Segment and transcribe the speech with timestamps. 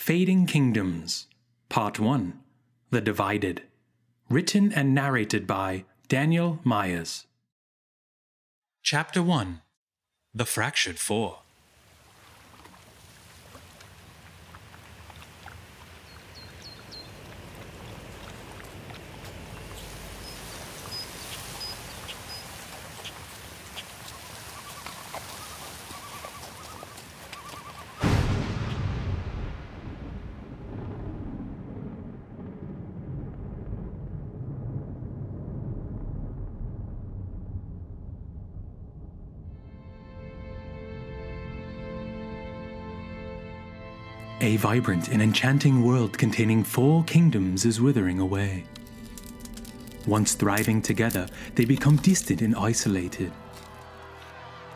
[0.00, 1.26] Fading Kingdoms,
[1.68, 2.40] Part 1
[2.88, 3.64] The Divided.
[4.30, 7.26] Written and narrated by Daniel Myers.
[8.82, 9.60] Chapter 1
[10.32, 11.40] The Fractured Four.
[44.70, 48.64] Vibrant and enchanting world containing four kingdoms is withering away.
[50.06, 53.32] Once thriving together, they become distant and isolated.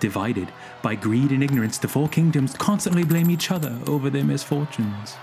[0.01, 0.49] Divided
[0.83, 5.15] by greed and ignorance, the four kingdoms constantly blame each other over their misfortunes.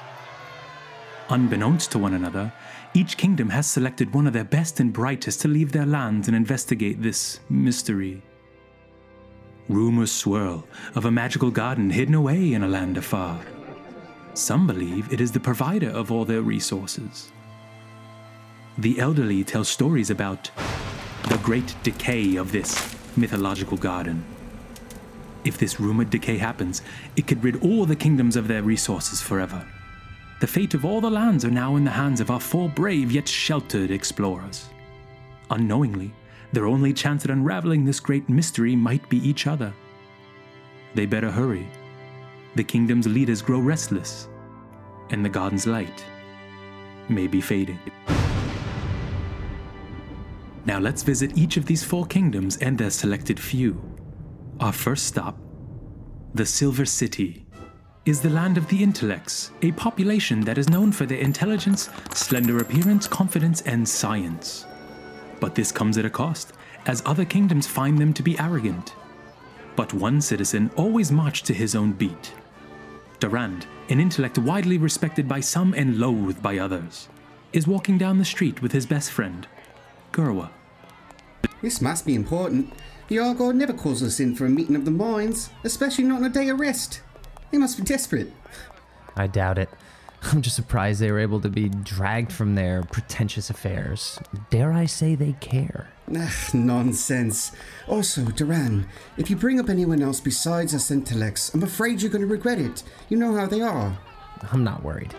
[1.28, 2.54] Unbeknownst to one another,
[2.94, 6.38] each kingdom has selected one of their best and brightest to leave their lands and
[6.38, 8.22] investigate this mystery.
[9.68, 10.66] Rumors swirl
[10.96, 13.42] of a magical garden hidden away in a land afar.
[14.34, 17.32] Some believe it is the provider of all their resources.
[18.78, 20.50] The elderly tell stories about
[21.28, 24.24] the great decay of this mythological garden.
[25.44, 26.82] If this rumored decay happens,
[27.18, 29.68] it could rid all the kingdoms of their resources forever.
[30.40, 33.12] The fate of all the lands are now in the hands of our four brave
[33.12, 34.70] yet sheltered explorers.
[35.50, 36.14] Unknowingly,
[36.54, 39.74] their only chance at unraveling this great mystery might be each other.
[40.96, 41.68] They better hurry
[42.56, 44.28] the kingdom's leaders grow restless,
[45.10, 46.06] and the garden's light
[47.10, 47.80] may be fading.
[50.66, 53.82] Now let's visit each of these four kingdoms and their selected few.
[54.60, 55.38] Our first stop,
[56.34, 57.46] the Silver City,
[58.06, 62.60] is the land of the intellects, a population that is known for their intelligence, slender
[62.60, 64.66] appearance, confidence, and science.
[65.40, 66.54] But this comes at a cost,
[66.86, 68.96] as other kingdoms find them to be arrogant.
[69.76, 72.34] But one citizen always marched to his own beat.
[73.22, 77.08] Durand, an intellect widely respected by some and loathed by others,
[77.54, 79.48] is walking down the street with his best friend,
[80.12, 80.50] Gerwa.
[81.62, 82.74] This must be important.
[83.10, 86.24] The Argod never calls us in for a meeting of the minds, especially not on
[86.24, 87.02] a day of rest.
[87.52, 88.34] They must be desperate.
[89.16, 89.70] I doubt it.
[90.32, 94.20] I'm just surprised they were able to be dragged from their pretentious affairs.
[94.50, 95.90] Dare I say they care?
[96.16, 97.52] Ugh, nonsense.
[97.88, 98.86] Also, Durand,
[99.18, 102.60] if you bring up anyone else besides us intellects, I'm afraid you're going to regret
[102.60, 102.84] it.
[103.10, 103.98] You know how they are.
[104.52, 105.14] I'm not worried.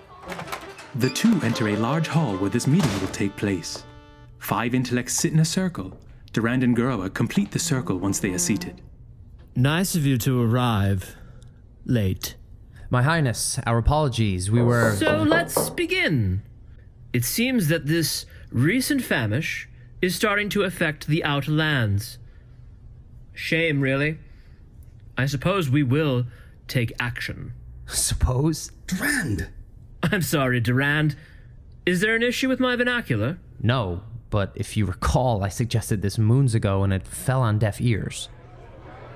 [0.97, 3.85] The two enter a large hall where this meeting will take place.
[4.39, 5.99] Five intellects sit in a circle.
[6.33, 8.81] Durand and Gerwa complete the circle once they are seated.
[9.55, 11.17] Nice of you to arrive.
[11.85, 12.37] Late.
[12.93, 14.51] My Highness, our apologies.
[14.51, 14.95] We were.
[14.97, 16.43] So let's begin.
[17.15, 19.67] It seems that this recent famish
[20.03, 22.19] is starting to affect the outer lands.
[23.33, 24.19] Shame, really.
[25.17, 26.27] I suppose we will
[26.69, 27.55] take action.
[27.87, 28.73] Suppose?
[28.87, 29.49] Durand!
[30.03, 31.17] I'm sorry, Durand.
[31.87, 33.39] Is there an issue with my vernacular?
[33.63, 37.81] No, but if you recall, I suggested this moons ago and it fell on deaf
[37.81, 38.29] ears.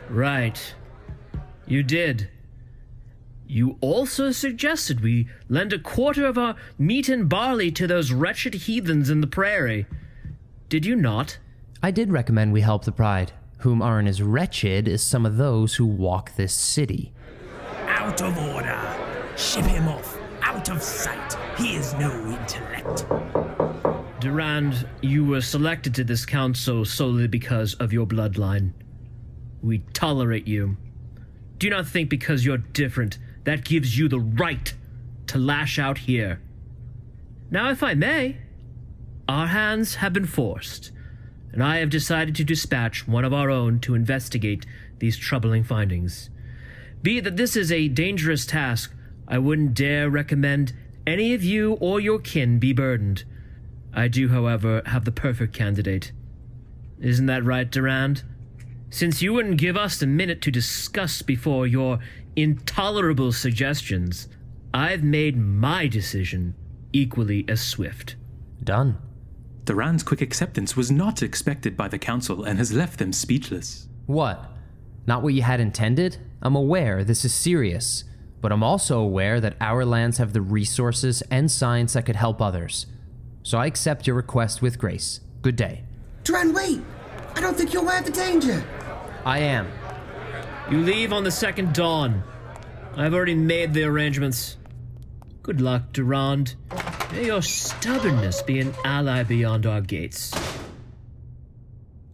[0.09, 0.75] Right.
[1.67, 2.31] You did.
[3.49, 8.55] You also suggested we lend a quarter of our meat and barley to those wretched
[8.55, 9.87] heathens in the prairie.
[10.69, 11.39] Did you not?
[11.81, 15.77] I did recommend we help the Pride, whom aren't as wretched as some of those
[15.77, 17.12] who walk this city.
[17.87, 18.81] Out of order.
[19.37, 20.19] Ship him off.
[20.43, 21.37] Out of sight.
[21.57, 23.07] He is no intellect.
[24.21, 28.73] Durand, you were selected to this council solely because of your bloodline.
[29.63, 30.77] We tolerate you.
[31.59, 34.75] Do not think because you're different that gives you the right
[35.29, 36.41] to lash out here.
[37.49, 38.39] Now, if I may,
[39.29, 40.91] our hands have been forced,
[41.53, 44.67] and I have decided to dispatch one of our own to investigate
[44.99, 46.29] these troubling findings.
[47.03, 48.93] Be that this is a dangerous task,
[49.29, 50.72] I wouldn't dare recommend
[51.07, 53.22] any of you or your kin be burdened.
[53.95, 56.10] I do, however, have the perfect candidate.
[57.01, 58.25] Isn't that right, Durand?
[58.91, 62.01] Since you wouldn't give us a minute to discuss before your
[62.36, 64.28] intolerable suggestions,
[64.72, 66.54] I've made my decision
[66.92, 68.16] equally as swift.
[68.62, 68.98] Done.
[69.65, 73.88] Durand's quick acceptance was not expected by the council and has left them speechless.
[74.06, 74.53] What?
[75.06, 76.18] Not what you had intended?
[76.42, 78.04] I'm aware this is serious,
[78.41, 82.41] but I'm also aware that our lands have the resources and science that could help
[82.41, 82.86] others.
[83.42, 85.21] So I accept your request with grace.
[85.42, 85.84] Good day.
[86.22, 86.80] Durand, wait!
[87.34, 88.65] I don't think you're aware of the danger.
[89.24, 89.68] I am.
[90.68, 92.24] You leave on the second dawn.
[92.97, 94.57] I've already made the arrangements.
[95.45, 96.57] Good luck, Durand.
[97.13, 100.34] May your stubbornness be an ally beyond our gates.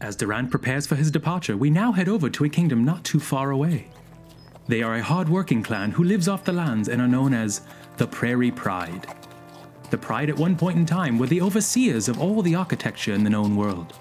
[0.02, 3.20] As Durand prepares for his departure, we now head over to a kingdom not too
[3.20, 3.88] far away.
[4.68, 7.62] They are a hard-working clan who lives off the lands and are known as
[7.96, 9.06] the Prairie Pride.
[9.88, 13.24] The Pride at one point in time were the overseers of all the architecture in
[13.24, 13.98] the known world.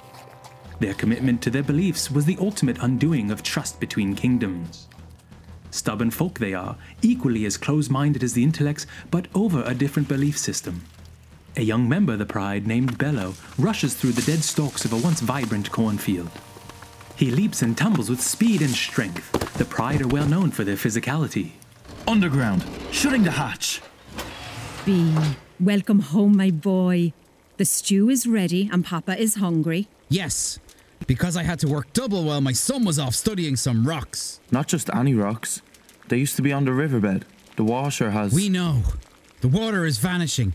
[0.81, 4.87] Their commitment to their beliefs was the ultimate undoing of trust between kingdoms.
[5.69, 10.07] Stubborn folk they are, equally as close minded as the intellects, but over a different
[10.07, 10.81] belief system.
[11.55, 14.97] A young member of the Pride named Bello rushes through the dead stalks of a
[14.97, 16.31] once vibrant cornfield.
[17.15, 19.31] He leaps and tumbles with speed and strength.
[19.59, 21.51] The Pride are well known for their physicality.
[22.07, 23.83] Underground, shutting the hatch.
[24.83, 25.15] B,
[25.59, 27.13] welcome home, my boy.
[27.57, 29.87] The stew is ready and Papa is hungry.
[30.09, 30.59] Yes,
[31.07, 34.39] because I had to work double while my son was off studying some rocks.
[34.51, 35.61] Not just any rocks.
[36.07, 37.25] They used to be on the riverbed.
[37.55, 38.33] The washer has.
[38.33, 38.83] We know.
[39.41, 40.53] The water is vanishing.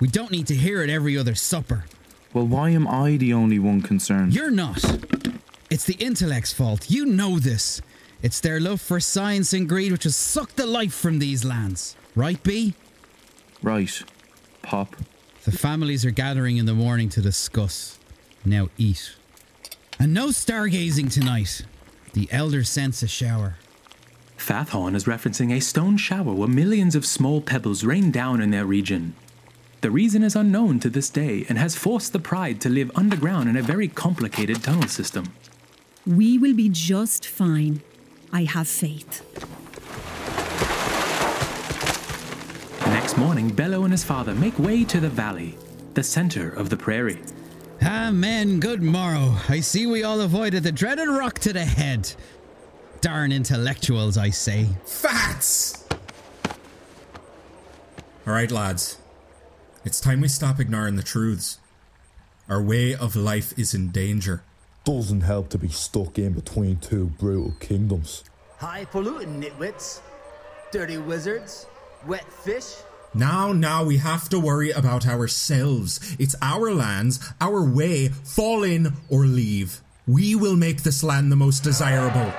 [0.00, 1.84] We don't need to hear it every other supper.
[2.32, 4.34] Well, why am I the only one concerned?
[4.34, 4.84] You're not.
[5.70, 6.90] It's the intellect's fault.
[6.90, 7.80] You know this.
[8.22, 11.96] It's their love for science and greed which has sucked the life from these lands.
[12.14, 12.74] Right, B?
[13.62, 14.02] Right.
[14.62, 14.96] Pop.
[15.44, 17.98] The families are gathering in the morning to discuss.
[18.44, 19.14] Now eat.
[19.98, 21.62] And no stargazing tonight.
[22.12, 23.56] The elders sense a shower.
[24.36, 28.66] Fathorn is referencing a stone shower where millions of small pebbles rain down in their
[28.66, 29.14] region.
[29.80, 33.48] The reason is unknown to this day and has forced the Pride to live underground
[33.48, 35.32] in a very complicated tunnel system.
[36.06, 37.80] We will be just fine.
[38.32, 39.22] I have faith.
[42.84, 45.56] The next morning, Bello and his father make way to the valley,
[45.94, 47.22] the center of the prairie.
[47.82, 48.60] Amen.
[48.60, 49.36] Good morrow.
[49.48, 52.12] I see we all avoided the dreaded rock to the head.
[53.00, 54.68] Darn intellectuals, I say.
[54.84, 55.84] Fats!
[58.26, 58.98] Alright, lads.
[59.84, 61.58] It's time we stop ignoring the truths.
[62.48, 64.42] Our way of life is in danger.
[64.84, 68.24] Doesn't help to be stuck in between two brutal kingdoms.
[68.58, 70.00] High-polluting nitwits.
[70.72, 71.66] Dirty wizards.
[72.06, 72.76] Wet fish.
[73.16, 76.16] Now, now we have to worry about ourselves.
[76.18, 78.08] It's our lands, our way.
[78.08, 79.80] Fall in or leave.
[80.06, 82.30] We will make this land the most desirable.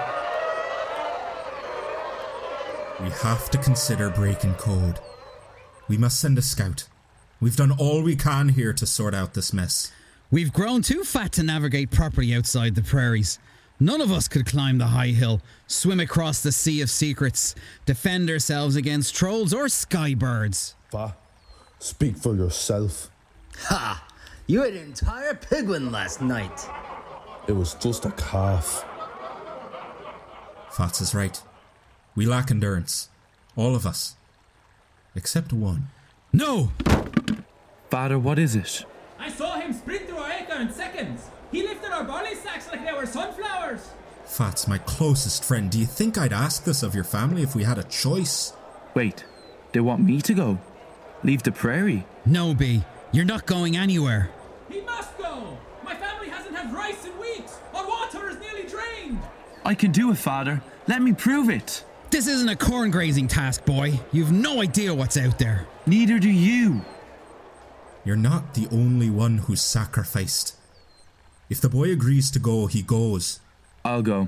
[3.04, 5.00] We have to consider breaking code.
[5.88, 6.88] We must send a scout.
[7.42, 9.92] We've done all we can here to sort out this mess.
[10.30, 13.40] We've grown too fat to navigate properly outside the prairies.
[13.80, 17.54] None of us could climb the high hill, swim across the sea of secrets,
[17.86, 20.74] defend ourselves against trolls or skybirds.
[20.92, 21.16] Va,
[21.80, 23.12] speak for yourself.
[23.66, 24.04] Ha!
[24.48, 26.68] You had an entire pigwin last night.
[27.48, 28.84] It was just a calf.
[30.72, 31.40] Fats is right.
[32.16, 33.10] We lack endurance.
[33.56, 34.16] All of us.
[35.16, 35.90] Except one.
[36.34, 36.72] No!
[37.90, 38.86] Father, what is it?
[39.20, 41.30] I saw him sprint through our acre in seconds.
[41.52, 43.47] He lifted our barley sacks like they were sunflowers.
[44.38, 47.64] Fats, my closest friend, do you think I'd ask this of your family if we
[47.64, 48.54] had a choice?
[48.94, 49.26] Wait,
[49.72, 50.60] they want me to go?
[51.24, 52.06] Leave the prairie?
[52.24, 52.84] No, B.
[53.12, 54.30] You're not going anywhere.
[54.70, 55.58] He must go.
[55.84, 57.58] My family hasn't had rice in weeks.
[57.74, 59.20] Our water is nearly drained.
[59.66, 60.62] I can do it, Father.
[60.88, 61.84] Let me prove it.
[62.12, 64.00] This isn't a corn grazing task, boy.
[64.12, 65.66] You've no idea what's out there.
[65.88, 66.82] Neither do you.
[68.06, 70.56] You're not the only one who's sacrificed.
[71.50, 73.40] If the boy agrees to go, he goes.
[73.88, 74.28] I'll go.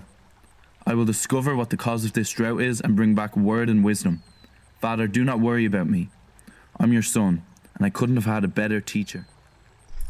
[0.88, 3.84] I will discover what the cause of this drought is and bring back word and
[3.84, 4.24] wisdom.
[4.80, 6.08] Father, do not worry about me.
[6.80, 7.44] I'm your son,
[7.76, 9.28] and I couldn't have had a better teacher.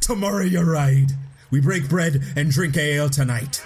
[0.01, 1.13] Tomorrow you ride.
[1.49, 3.65] We break bread and drink ale tonight.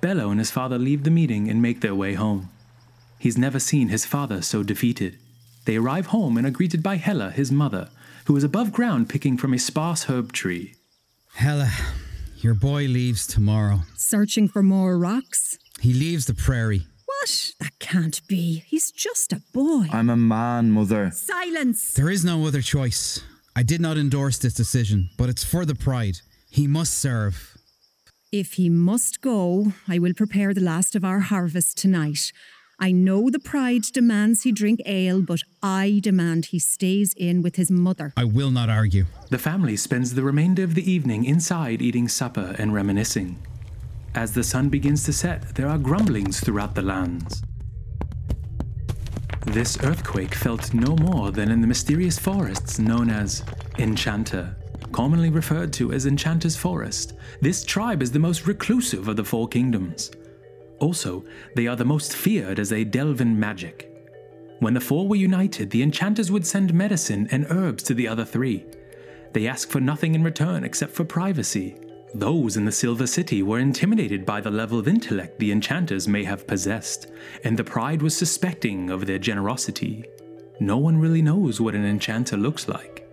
[0.00, 2.50] Bello and his father leave the meeting and make their way home.
[3.18, 5.18] He's never seen his father so defeated.
[5.64, 7.88] They arrive home and are greeted by Hella, his mother,
[8.26, 10.74] who is above ground picking from a sparse herb tree.
[11.34, 11.70] Hella,
[12.38, 13.80] your boy leaves tomorrow.
[13.96, 15.58] Searching for more rocks?
[15.80, 16.86] He leaves the prairie.
[17.06, 17.52] What?
[17.60, 18.64] That can't be.
[18.66, 19.86] He's just a boy.
[19.92, 21.10] I'm a man, Mother.
[21.12, 21.94] Silence!
[21.94, 23.20] There is no other choice.
[23.56, 26.16] I did not endorse this decision, but it's for the pride.
[26.50, 27.56] He must serve.
[28.32, 32.32] If he must go, I will prepare the last of our harvest tonight.
[32.78, 37.56] I know the pride demands he drink ale, but I demand he stays in with
[37.56, 38.12] his mother.
[38.16, 39.06] I will not argue.
[39.30, 43.38] The family spends the remainder of the evening inside eating supper and reminiscing.
[44.14, 47.42] As the sun begins to set, there are grumblings throughout the lands.
[49.46, 53.44] This earthquake felt no more than in the mysterious forests known as
[53.78, 54.56] Enchanter.
[54.90, 59.48] Commonly referred to as Enchanter's Forest, this tribe is the most reclusive of the four
[59.48, 60.10] kingdoms.
[60.78, 63.90] Also, they are the most feared as they delve in magic.
[64.60, 68.24] When the four were united, the enchanters would send medicine and herbs to the other
[68.24, 68.64] three.
[69.32, 71.76] They asked for nothing in return except for privacy.
[72.14, 76.22] Those in the Silver City were intimidated by the level of intellect the enchanters may
[76.22, 77.08] have possessed,
[77.42, 80.04] and the pride was suspecting of their generosity.
[80.60, 83.08] No one really knows what an enchanter looks like,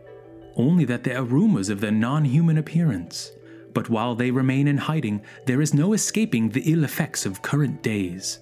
[0.55, 3.31] only that there are rumors of their non human appearance.
[3.73, 7.81] But while they remain in hiding, there is no escaping the ill effects of current
[7.81, 8.39] days,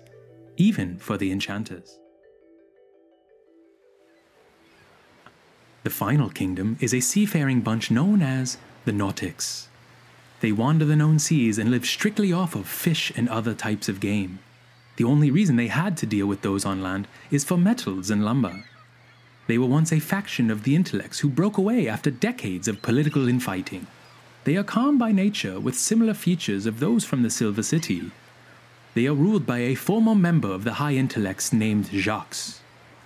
[0.58, 2.00] even for the enchanters.
[5.84, 9.70] The final kingdom is a seafaring bunch known as the Nautics.
[10.42, 14.00] They wander the known seas and live strictly off of fish and other types of
[14.00, 14.40] game.
[14.98, 18.26] The only reason they had to deal with those on land is for metals and
[18.26, 18.66] lumber.
[19.48, 23.28] They were once a faction of the intellects who broke away after decades of political
[23.28, 23.88] infighting.
[24.46, 28.12] They are calm by nature with similar features of those from the Silver City.
[28.94, 32.38] They are ruled by a former member of the High Intellects named Jacques.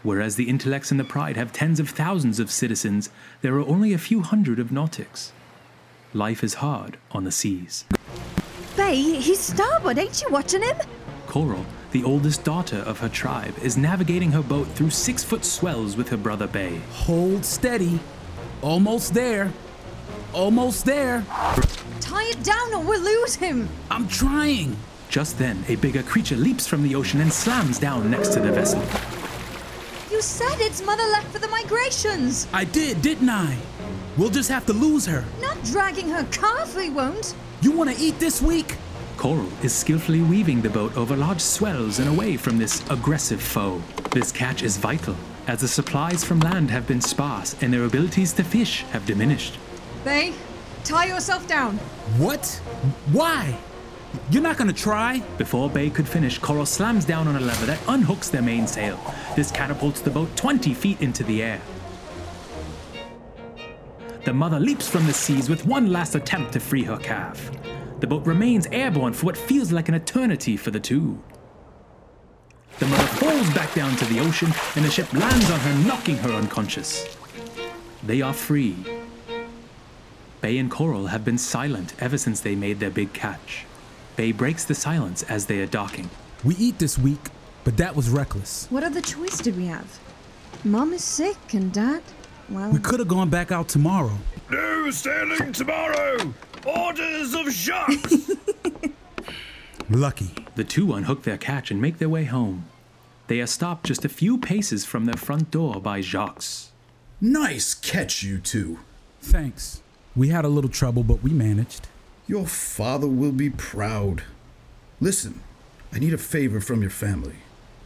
[0.03, 3.09] Whereas the Intellects and the Pride have tens of thousands of citizens,
[3.41, 5.31] there are only a few hundred of Nautics.
[6.13, 7.85] Life is hard on the seas.
[8.77, 10.77] Bay, he's starboard, ain't you watching him?
[11.25, 15.97] Coral, the oldest daughter of her tribe, is navigating her boat through six foot swells
[15.97, 16.79] with her brother Bay.
[16.91, 17.99] Hold steady.
[18.61, 19.51] Almost there.
[20.33, 21.23] Almost there.
[22.01, 23.69] Tie it down or we'll lose him.
[23.91, 24.75] I'm trying.
[25.09, 28.51] Just then, a bigger creature leaps from the ocean and slams down next to the
[28.51, 28.81] vessel.
[30.09, 32.47] You said it's mother left for the migrations.
[32.51, 33.57] I did, didn't I?
[34.17, 35.23] We'll just have to lose her.
[35.39, 37.35] Not dragging her calf, we won't.
[37.61, 38.75] You want to eat this week?
[39.17, 43.81] Coral is skillfully weaving the boat over large swells and away from this aggressive foe.
[44.09, 48.33] This catch is vital, as the supplies from land have been sparse and their abilities
[48.33, 49.59] to fish have diminished.
[50.03, 50.33] Bay,
[50.83, 51.77] tie yourself down.
[52.17, 52.45] What?
[53.12, 53.57] Why?
[54.29, 55.22] You're not gonna try?
[55.38, 59.00] Before Bay could finish, Coral slams down on a lever that unhooks their mainsail.
[59.36, 61.62] This catapults the boat 20 feet into the air.
[64.25, 67.51] The mother leaps from the seas with one last attempt to free her calf.
[68.00, 71.22] The boat remains airborne for what feels like an eternity for the two.
[72.79, 76.17] The mother falls back down to the ocean, and the ship lands on her, knocking
[76.17, 77.17] her unconscious.
[78.03, 78.75] They are free.
[80.43, 83.63] Bay and Coral have been silent ever since they made their big catch.
[84.17, 86.09] Bay breaks the silence as they are docking.
[86.43, 87.29] We eat this week,
[87.63, 88.67] but that was reckless.
[88.69, 89.88] What other choice did we have?
[90.65, 92.03] Mom is sick and Dad,
[92.50, 92.69] well.
[92.71, 94.17] We could have gone back out tomorrow.
[94.51, 96.33] No sailing tomorrow!
[96.65, 98.12] Orders of Jacques!
[99.89, 100.35] Lucky.
[100.55, 102.65] The two unhook their catch and make their way home.
[103.27, 106.43] They are stopped just a few paces from their front door by Jacques.
[107.21, 108.79] Nice catch, you two.
[109.21, 109.82] Thanks.
[110.15, 111.88] We had a little trouble, but we managed.
[112.27, 114.24] Your father will be proud.
[115.01, 115.41] Listen,
[115.91, 117.38] I need a favor from your family.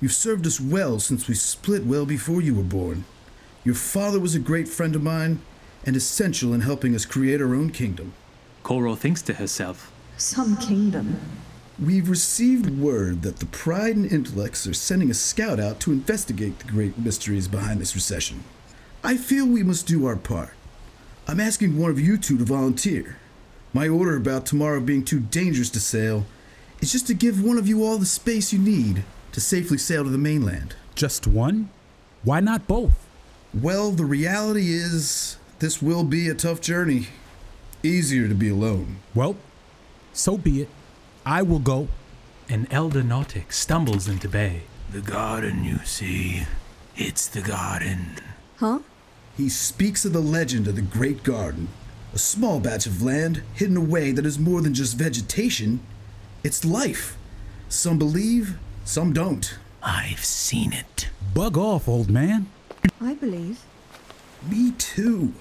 [0.01, 3.05] You've served us well since we split well before you were born.
[3.63, 5.39] Your father was a great friend of mine
[5.85, 8.13] and essential in helping us create our own kingdom.
[8.61, 11.19] Coral thinks to herself, Some kingdom.
[11.79, 16.59] We've received word that the Pride and Intellects are sending a scout out to investigate
[16.59, 18.43] the great mysteries behind this recession.
[19.03, 20.56] I feel we must do our part.
[21.29, 23.17] I'm asking one of you two to volunteer.
[23.73, 26.25] My order about tomorrow being too dangerous to sail
[26.79, 29.03] is just to give one of you all the space you need
[29.33, 30.77] to safely sail to the mainland.
[30.95, 31.69] Just one?
[32.23, 33.09] Why not both?
[33.53, 37.07] Well, the reality is, this will be a tough journey.
[37.83, 38.99] Easier to be alone.
[39.13, 39.35] Well,
[40.13, 40.69] so be it.
[41.25, 41.89] I will go.
[42.47, 44.61] An elder nautic stumbles into Bay.
[44.93, 46.43] The garden, you see.
[46.95, 48.15] It's the garden.
[48.59, 48.79] Huh?
[49.37, 51.67] He speaks of the legend of the Great Garden,
[52.11, 55.79] a small patch of land hidden away that is more than just vegetation,
[56.43, 57.15] it's life.
[57.69, 59.59] Some believe, some don't.
[59.83, 61.09] I've seen it.
[61.35, 62.47] Bug off, old man.
[62.99, 63.59] I believe.
[64.49, 65.33] Me too.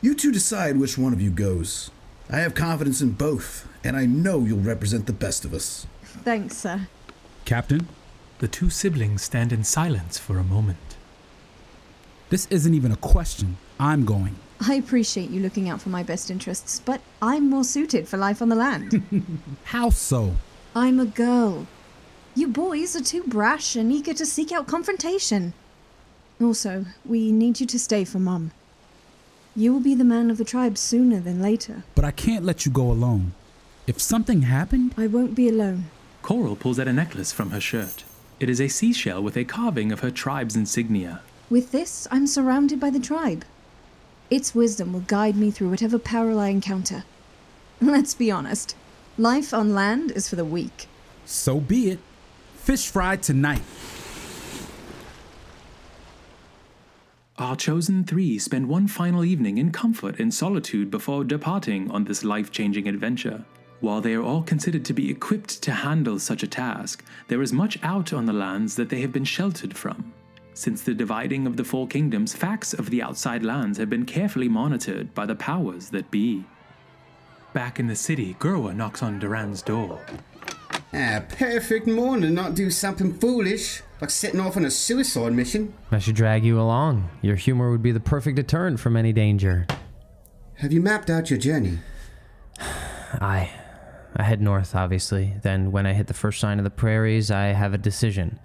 [0.00, 1.90] You two decide which one of you goes.
[2.30, 5.88] I have confidence in both, and I know you'll represent the best of us.
[6.04, 6.86] Thanks, sir.
[7.44, 7.88] Captain?
[8.38, 10.87] The two siblings stand in silence for a moment.
[12.30, 13.56] This isn't even a question.
[13.80, 14.36] I'm going.
[14.60, 18.42] I appreciate you looking out for my best interests, but I'm more suited for life
[18.42, 19.02] on the land.
[19.64, 20.34] How so?
[20.74, 21.66] I'm a girl.
[22.34, 25.54] You boys are too brash and eager to seek out confrontation.
[26.40, 28.50] Also, we need you to stay for Mom.
[29.56, 31.82] You will be the man of the tribe sooner than later.
[31.94, 33.32] But I can't let you go alone.
[33.86, 35.86] If something happened, I won't be alone.
[36.22, 38.04] Coral pulls out a necklace from her shirt.
[38.38, 41.22] It is a seashell with a carving of her tribe's insignia.
[41.50, 43.44] With this, I'm surrounded by the tribe.
[44.28, 47.04] Its wisdom will guide me through whatever peril I encounter.
[47.80, 48.74] Let's be honest
[49.18, 50.86] life on land is for the weak.
[51.24, 51.98] So be it.
[52.54, 53.62] Fish fry tonight.
[57.36, 62.24] Our chosen three spend one final evening in comfort and solitude before departing on this
[62.24, 63.44] life changing adventure.
[63.80, 67.52] While they are all considered to be equipped to handle such a task, there is
[67.52, 70.12] much out on the lands that they have been sheltered from.
[70.58, 74.48] Since the dividing of the Four Kingdoms, facts of the outside lands have been carefully
[74.48, 76.46] monitored by the powers that be.
[77.52, 80.04] Back in the city, Gerwa knocks on Durand's door.
[80.92, 85.74] Ah, perfect morning to not do something foolish, like setting off on a suicide mission.
[85.92, 87.08] I should drag you along.
[87.22, 89.64] Your humor would be the perfect deterrent from any danger.
[90.54, 91.78] Have you mapped out your journey?
[92.60, 93.48] I.
[94.16, 95.36] I head north, obviously.
[95.40, 98.40] Then, when I hit the first sign of the prairies, I have a decision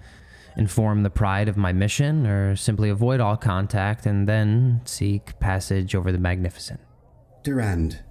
[0.55, 5.95] inform the pride of my mission, or simply avoid all contact and then seek passage
[5.95, 6.79] over the magnificent.
[7.43, 8.01] Durand,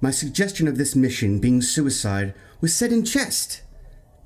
[0.00, 3.62] my suggestion of this mission being suicide was set in jest.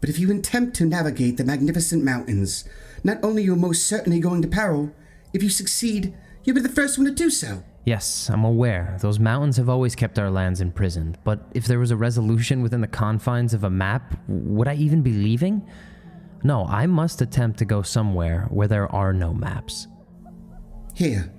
[0.00, 2.64] But if you attempt to navigate the magnificent mountains,
[3.02, 4.92] not only you're most certainly going to peril,
[5.32, 6.14] if you succeed,
[6.44, 7.62] you'll be the first one to do so.
[7.84, 8.96] Yes, I'm aware.
[9.00, 11.16] Those mountains have always kept our lands imprisoned.
[11.24, 15.02] But if there was a resolution within the confines of a map, would I even
[15.02, 15.66] be leaving?
[16.42, 19.88] No, I must attempt to go somewhere where there are no maps.
[20.94, 21.32] Here.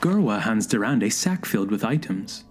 [0.00, 2.44] Gerwa hands Durand a sack filled with items.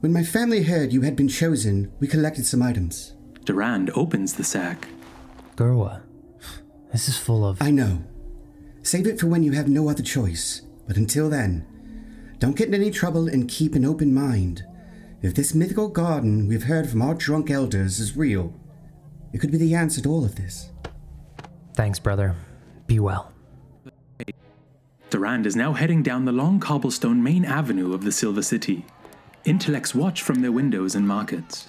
[0.00, 3.14] When my family heard you had been chosen, we collected some items.
[3.44, 4.88] Durand opens the sack.
[5.56, 6.02] Gerwa,
[6.92, 7.60] this is full of.
[7.60, 8.04] I know.
[8.82, 10.62] Save it for when you have no other choice.
[10.86, 11.66] But until then,
[12.38, 14.64] don't get in any trouble and keep an open mind.
[15.20, 18.54] If this mythical garden we've heard from our drunk elders is real,
[19.32, 20.70] it could be the answer to all of this.
[21.78, 22.34] Thanks, brother.
[22.88, 23.32] Be well.
[25.10, 28.84] Durand is now heading down the long cobblestone main avenue of the Silver City.
[29.44, 31.68] Intellects watch from their windows and markets.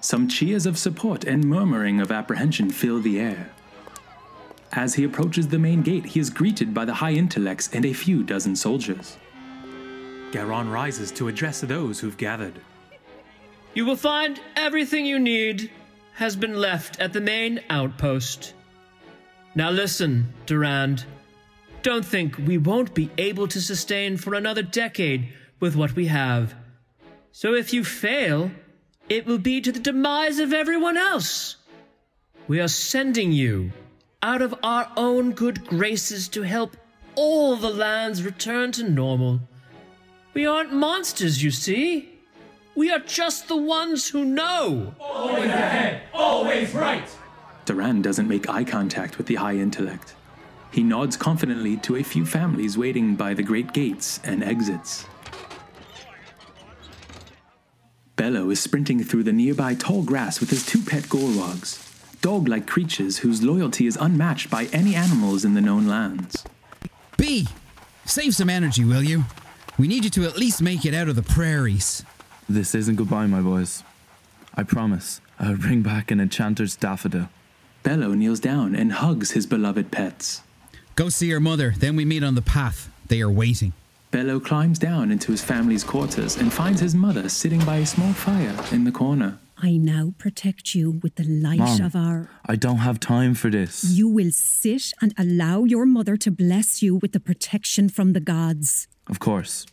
[0.00, 3.50] Some cheers of support and murmuring of apprehension fill the air.
[4.72, 7.92] As he approaches the main gate, he is greeted by the high intellects and a
[7.92, 9.18] few dozen soldiers.
[10.30, 12.58] Garon rises to address those who've gathered.
[13.74, 15.70] You will find everything you need
[16.14, 18.54] has been left at the main outpost.
[19.54, 21.04] Now listen, Durand.
[21.82, 25.28] Don't think we won't be able to sustain for another decade
[25.60, 26.54] with what we have.
[27.32, 28.50] So if you fail,
[29.08, 31.56] it will be to the demise of everyone else.
[32.48, 33.72] We are sending you
[34.22, 36.76] out of our own good graces to help
[37.14, 39.40] all the lands return to normal.
[40.34, 42.08] We aren't monsters, you see.
[42.74, 44.94] We are just the ones who know.
[44.98, 47.08] Always ahead, always right.
[47.64, 50.14] Durand doesn't make eye contact with the high intellect.
[50.72, 55.06] He nods confidently to a few families waiting by the great gates and exits.
[58.16, 62.66] Bello is sprinting through the nearby tall grass with his two pet Gorwogs, dog like
[62.66, 66.44] creatures whose loyalty is unmatched by any animals in the known lands.
[67.16, 67.46] B,
[68.04, 69.24] save some energy, will you?
[69.78, 72.04] We need you to at least make it out of the prairies.
[72.48, 73.82] This isn't goodbye, my boys.
[74.54, 77.28] I promise I'll bring back an enchanter's daffodil.
[77.82, 80.42] Bello kneels down and hugs his beloved pets.
[80.94, 82.88] Go see your mother, then we meet on the path.
[83.08, 83.72] They are waiting.
[84.10, 88.12] Bello climbs down into his family's quarters and finds his mother sitting by a small
[88.12, 89.38] fire in the corner.
[89.56, 92.28] I now protect you with the light Mom, of our.
[92.46, 93.84] I don't have time for this.
[93.84, 98.20] You will sit and allow your mother to bless you with the protection from the
[98.20, 98.88] gods.
[99.08, 99.66] Of course.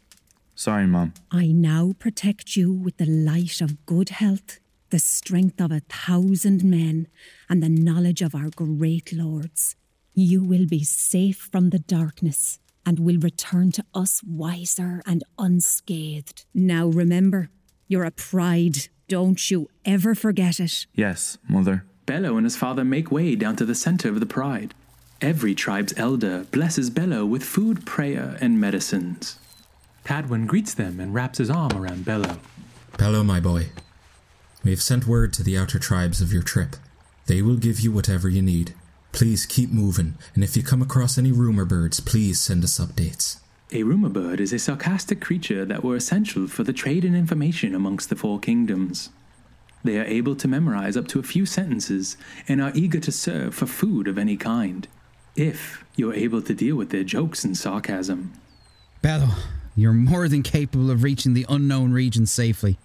[0.55, 1.13] Sorry, Mom.
[1.31, 4.59] I now protect you with the light of good health,
[4.89, 7.07] the strength of a thousand men,
[7.49, 9.75] and the knowledge of our great lords.
[10.13, 16.45] You will be safe from the darkness and will return to us wiser and unscathed.
[16.53, 17.49] Now remember,
[17.87, 18.87] you're a pride.
[19.07, 20.87] Don't you ever forget it.
[20.93, 21.85] Yes, Mother.
[22.05, 24.73] Bello and his father make way down to the center of the pride.
[25.21, 29.37] Every tribe's elder blesses Bello with food, prayer, and medicines.
[30.03, 32.37] Tadwin greets them and wraps his arm around Bello.
[32.97, 33.67] Bello, my boy,
[34.63, 36.75] we have sent word to the outer tribes of your trip.
[37.27, 38.73] They will give you whatever you need.
[39.11, 43.39] Please keep moving, and if you come across any rumor birds, please send us updates.
[43.71, 47.75] A rumor bird is a sarcastic creature that were essential for the trade and information
[47.75, 49.09] amongst the four kingdoms.
[49.83, 52.17] They are able to memorize up to a few sentences
[52.47, 54.87] and are eager to serve for food of any kind,
[55.35, 58.33] if you're able to deal with their jokes and sarcasm.
[59.01, 59.29] Bello,
[59.75, 62.77] you're more than capable of reaching the unknown region safely.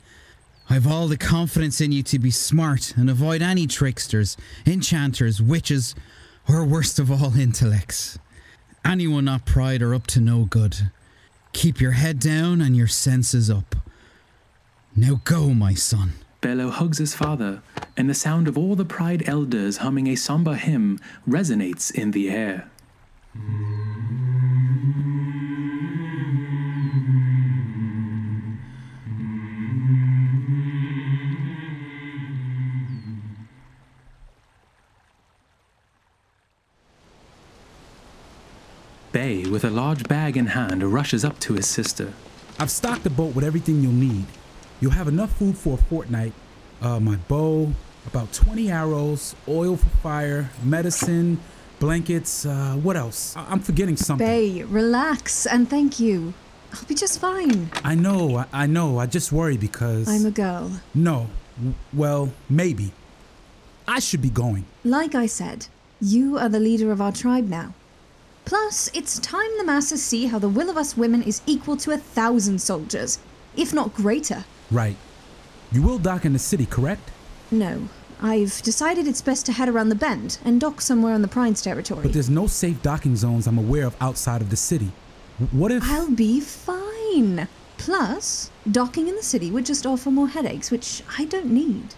[0.69, 5.95] I've all the confidence in you to be smart and avoid any tricksters, enchanters, witches,
[6.49, 8.19] or worst of all, intellects.
[8.85, 10.91] Anyone not pride are up to no good.
[11.53, 13.77] Keep your head down and your senses up.
[14.97, 16.13] Now go, my son.
[16.41, 17.63] Bello hugs his father,
[17.97, 22.31] and the sound of all the Pride elders humming a somber hymn resonates in the
[22.31, 22.69] air.
[39.43, 42.13] Bay, with a large bag in hand, rushes up to his sister.
[42.61, 44.27] I've stocked the boat with everything you'll need.
[44.81, 46.33] You'll have enough food for a fortnight.
[46.81, 47.73] Uh, my bow,
[48.07, 51.41] about 20 arrows, oil for fire, medicine,
[51.81, 53.37] blankets, uh, what else?
[53.37, 54.25] I- I'm forgetting something.
[54.27, 56.35] Bay, relax and thank you.
[56.73, 57.71] I'll be just fine.
[57.83, 58.99] I know, I, I know.
[58.99, 60.09] I just worry because.
[60.09, 60.71] I'm a girl.
[60.95, 61.29] No.
[61.57, 62.93] W- Well, maybe.
[63.89, 64.65] I should be going.
[64.85, 65.67] Like I said,
[66.01, 67.75] you are the leader of our tribe now.
[68.45, 71.93] Plus, it's time the masses see how the will of us women is equal to
[71.93, 73.19] a thousand soldiers,
[73.57, 74.45] if not greater.
[74.71, 74.97] Right.
[75.73, 77.11] You will dock in the city, correct?
[77.51, 77.89] No,
[78.21, 81.63] I've decided it's best to head around the bend and dock somewhere on the Pride's
[81.63, 82.03] territory.
[82.03, 84.93] But there's no safe docking zones I'm aware of outside of the city.
[85.51, 85.83] What if.
[85.85, 87.49] I'll be fine.
[87.77, 91.95] Plus, docking in the city would just offer more headaches, which I don't need.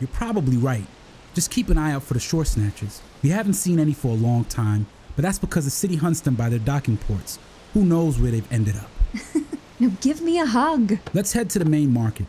[0.00, 0.86] You're probably right.
[1.34, 3.00] Just keep an eye out for the shore snatchers.
[3.22, 6.34] We haven't seen any for a long time, but that's because the city hunts them
[6.34, 7.38] by their docking ports.
[7.72, 8.90] Who knows where they've ended up?
[9.80, 10.98] Now give me a hug.
[11.12, 12.26] Let's head to the main market.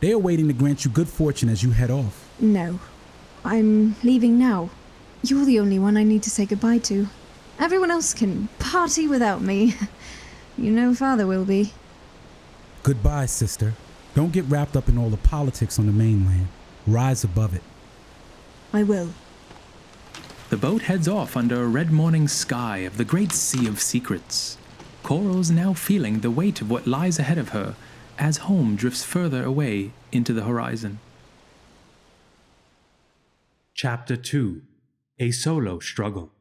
[0.00, 2.28] They are waiting to grant you good fortune as you head off.
[2.40, 2.80] No,
[3.44, 4.70] I'm leaving now.
[5.22, 7.06] You're the only one I need to say goodbye to.
[7.60, 9.74] Everyone else can party without me.
[10.58, 11.72] You know father will be.
[12.82, 13.72] Goodbye, sister.
[14.14, 16.48] Don't get wrapped up in all the politics on the mainland.
[16.86, 17.62] Rise above it.
[18.70, 19.14] I will.
[20.50, 24.58] The boat heads off under a red morning sky of the great sea of secrets.
[25.04, 27.76] Coral's now feeling the weight of what lies ahead of her
[28.18, 30.98] as home drifts further away into the horizon.
[33.74, 34.62] Chapter 2
[35.20, 36.32] A Solo Struggle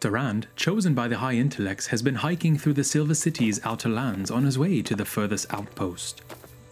[0.00, 4.30] Durand, chosen by the High Intellects, has been hiking through the Silver City's outer lands
[4.30, 6.20] on his way to the furthest outpost.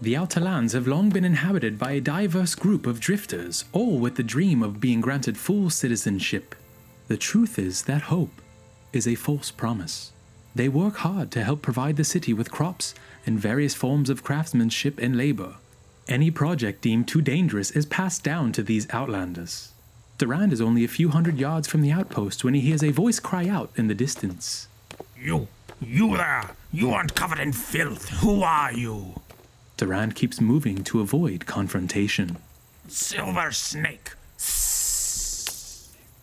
[0.02, 4.16] The outer lands have long been inhabited by a diverse group of drifters, all with
[4.16, 6.56] the dream of being granted full citizenship.
[7.06, 8.42] The truth is that hope
[8.92, 10.10] is a false promise.
[10.56, 14.98] They work hard to help provide the city with crops and various forms of craftsmanship
[14.98, 15.54] and labor.
[16.08, 19.70] Any project deemed too dangerous is passed down to these outlanders.
[20.18, 23.20] Durand is only a few hundred yards from the outpost when he hears a voice
[23.20, 24.66] cry out in the distance.
[25.16, 25.46] You,
[25.80, 26.50] you there!
[26.72, 28.08] You aren't covered in filth.
[28.08, 29.14] Who are you?
[29.82, 32.36] Durand keeps moving to avoid confrontation.
[32.86, 34.12] Silver Snake.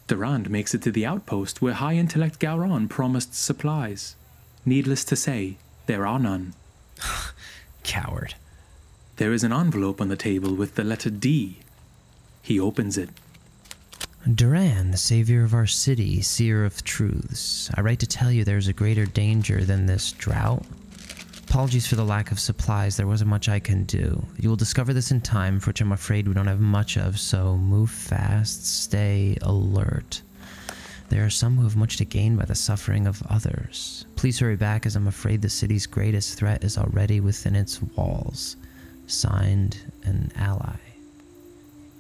[0.08, 4.16] Durand makes it to the outpost where High Intellect Gowron promised supplies.
[4.66, 6.54] Needless to say, there are none.
[7.84, 8.36] Coward.
[9.18, 11.58] There is an envelope on the table with the letter D.
[12.42, 13.10] He opens it.
[14.34, 18.70] Durand, the savior of our city, seer of truths, I write to tell you there's
[18.70, 20.64] a greater danger than this drought.
[21.50, 24.24] Apologies for the lack of supplies, there wasn't much I can do.
[24.38, 27.20] You will discover this in time, for which I'm afraid we don't have much of,
[27.20, 30.22] so move fast, stay alert.
[31.10, 34.06] There are some who have much to gain by the suffering of others.
[34.16, 38.56] Please hurry back, as I'm afraid the city's greatest threat is already within its walls.
[39.08, 40.78] Signed, an ally.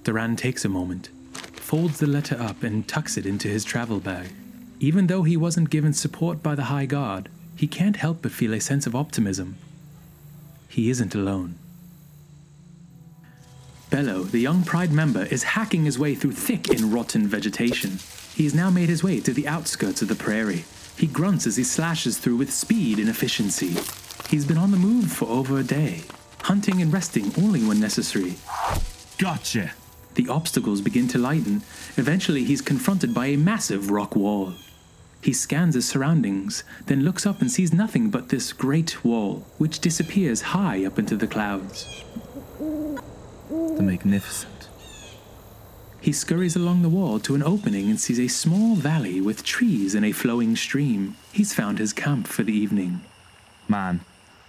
[0.03, 1.09] Durand takes a moment,
[1.53, 4.27] folds the letter up, and tucks it into his travel bag.
[4.79, 8.53] Even though he wasn't given support by the High Guard, he can't help but feel
[8.53, 9.57] a sense of optimism.
[10.69, 11.55] He isn't alone.
[13.89, 17.99] Bello, the young Pride member, is hacking his way through thick and rotten vegetation.
[18.33, 20.63] He has now made his way to the outskirts of the prairie.
[20.97, 23.75] He grunts as he slashes through with speed and efficiency.
[24.29, 26.03] He's been on the move for over a day,
[26.43, 28.35] hunting and resting only when necessary.
[29.17, 29.73] Gotcha!
[30.15, 31.61] The obstacles begin to lighten.
[31.97, 34.53] Eventually, he's confronted by a massive rock wall.
[35.21, 39.79] He scans his surroundings, then looks up and sees nothing but this great wall, which
[39.79, 42.03] disappears high up into the clouds.
[42.59, 44.69] The Magnificent.
[46.01, 49.95] He scurries along the wall to an opening and sees a small valley with trees
[49.95, 51.17] and a flowing stream.
[51.33, 53.01] He's found his camp for the evening.
[53.67, 53.99] Man,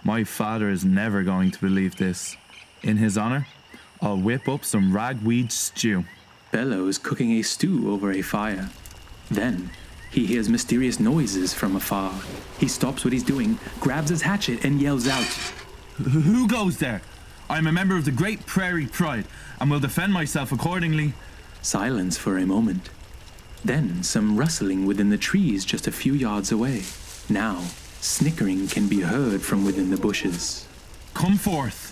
[0.03, 2.37] my father is never going to believe this.
[2.83, 3.47] In his honor,
[4.01, 6.05] I'll whip up some ragweed stew.
[6.51, 8.69] Bello is cooking a stew over a fire.
[9.29, 9.71] Then,
[10.11, 12.13] he hears mysterious noises from afar.
[12.59, 15.23] He stops what he's doing, grabs his hatchet, and yells out,
[16.03, 17.01] Who goes there?
[17.49, 19.25] I'm a member of the Great Prairie Pride
[19.59, 21.13] and will defend myself accordingly.
[21.61, 22.89] Silence for a moment.
[23.63, 26.83] Then some rustling within the trees just a few yards away.
[27.29, 27.61] Now,
[28.01, 30.67] snickering can be heard from within the bushes.
[31.13, 31.89] Come forth.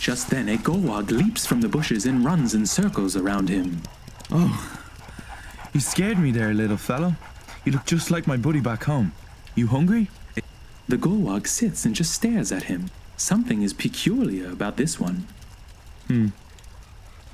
[0.00, 3.82] Just then, a Gorwag leaps from the bushes and runs in circles around him.
[4.30, 4.80] Oh,
[5.76, 7.14] you scared me there, little fellow.
[7.66, 9.12] You look just like my buddy back home.
[9.54, 10.08] You hungry?
[10.88, 12.88] The Gorwag sits and just stares at him.
[13.18, 15.26] Something is peculiar about this one.
[16.06, 16.28] Hmm.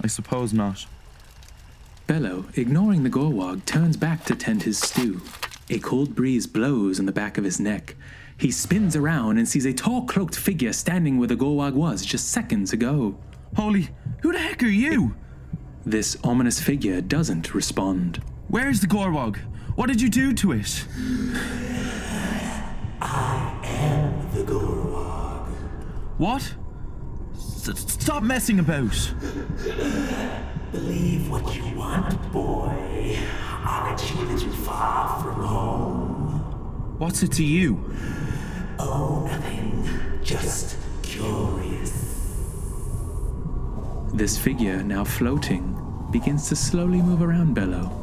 [0.03, 0.87] I suppose not.
[2.09, 5.21] Bello, ignoring the Gorwag, turns back to tend his stew.
[5.71, 7.95] A cold breeze blows on the back of his neck.
[8.37, 12.31] He spins around and sees a tall cloaked figure standing where the Gorwag was just
[12.31, 13.17] seconds ago.
[13.55, 13.91] Holy,
[14.23, 15.15] who the heck are you?
[15.87, 18.21] This ominous figure doesn't respond.
[18.49, 19.37] Where's the Gorwag?
[19.77, 20.85] What did you do to it?
[23.01, 25.47] I am the Gorwag.
[26.19, 26.55] What?
[27.35, 29.15] S- stop messing about.
[30.73, 33.17] Believe what you want, boy.
[33.65, 36.95] Aren't you a little far from home?
[36.99, 37.95] What's it to you?
[38.79, 39.89] Oh, nothing.
[40.23, 41.93] Just curious.
[44.15, 45.79] This figure, now floating,
[46.11, 48.02] begins to slowly move around Bello.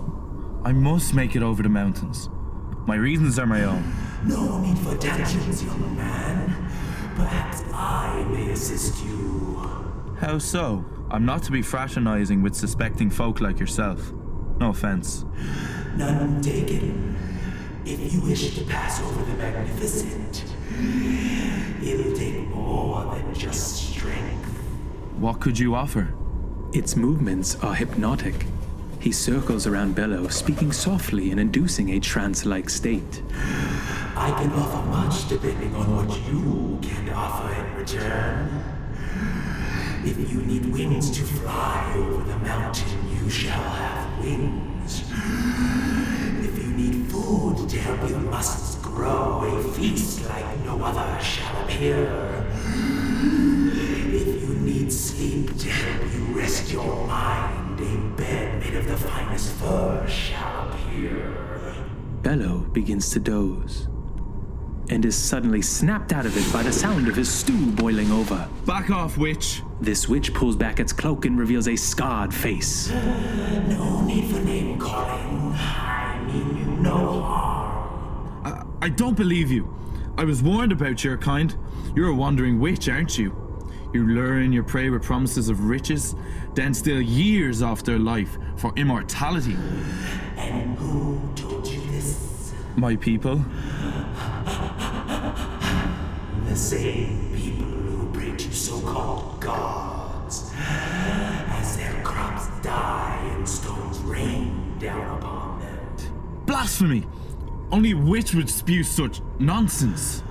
[0.69, 2.29] I must make it over the mountains.
[2.85, 3.91] My reasons are my own.
[4.23, 6.45] No need for tangents, young man.
[7.15, 9.67] Perhaps I may assist you.
[10.19, 10.85] How so?
[11.09, 14.13] I'm not to be fraternizing with suspecting folk like yourself.
[14.59, 15.25] No offense.
[15.97, 17.17] None taken.
[17.83, 20.45] If you wish to pass over the magnificent,
[21.83, 24.45] it'll take more than just strength.
[25.17, 26.13] What could you offer?
[26.73, 28.45] Its movements are hypnotic.
[28.99, 33.23] He circles around Bello, speaking softly and inducing a trance like state.
[34.15, 38.49] I can offer much depending on what you can offer in return.
[40.03, 45.03] If you need wings to fly over the mountain, you shall have wings.
[46.43, 51.63] If you need food to help your muscles grow, a feast like no other shall
[51.63, 52.45] appear.
[54.11, 58.97] If you need sleep to help you rest your mind, a bed made of the
[58.97, 61.35] finest fur shall appear.
[62.21, 63.87] Bello begins to doze
[64.89, 68.47] and is suddenly snapped out of it by the sound of his stew boiling over.
[68.65, 69.61] Back off, witch!
[69.79, 72.89] This witch pulls back its cloak and reveals a scarred face.
[72.89, 75.53] No need for name calling.
[75.53, 78.41] I mean you no harm.
[78.45, 79.73] I, I don't believe you.
[80.17, 81.55] I was warned about your kind.
[81.95, 83.48] You're a wandering witch, aren't you?
[83.91, 86.15] You lure in your prey with promises of riches,
[86.53, 89.57] then steal years off their life for immortality.
[90.37, 92.53] And who told you this?
[92.75, 93.43] My people.
[96.45, 100.51] The same people who pray to so-called gods.
[100.55, 105.69] As their crops die and stones rain down upon them.
[106.45, 107.07] Blasphemy!
[107.71, 110.23] Only a witch would spew such nonsense.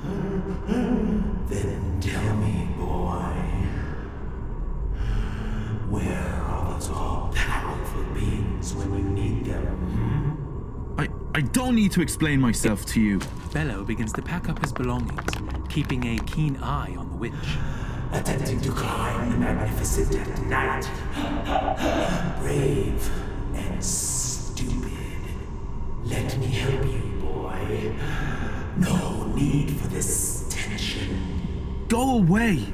[0.66, 2.67] Then tell me,
[5.90, 9.77] where are those all-powerful beings when you need them?
[10.96, 11.01] Hmm?
[11.01, 13.20] I, I don't need to explain myself to you.
[13.53, 15.31] Bello begins to pack up his belongings,
[15.68, 17.33] keeping a keen eye on the witch.
[18.12, 20.88] Attempting to climb the magnificent at night.
[22.40, 23.11] Brave
[23.55, 24.92] and stupid.
[26.05, 27.92] Let me help you, boy.
[28.79, 31.87] No need for this tension.
[31.88, 32.66] Go away!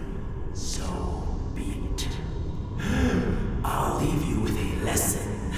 [3.65, 5.53] I'll leave you with a lesson.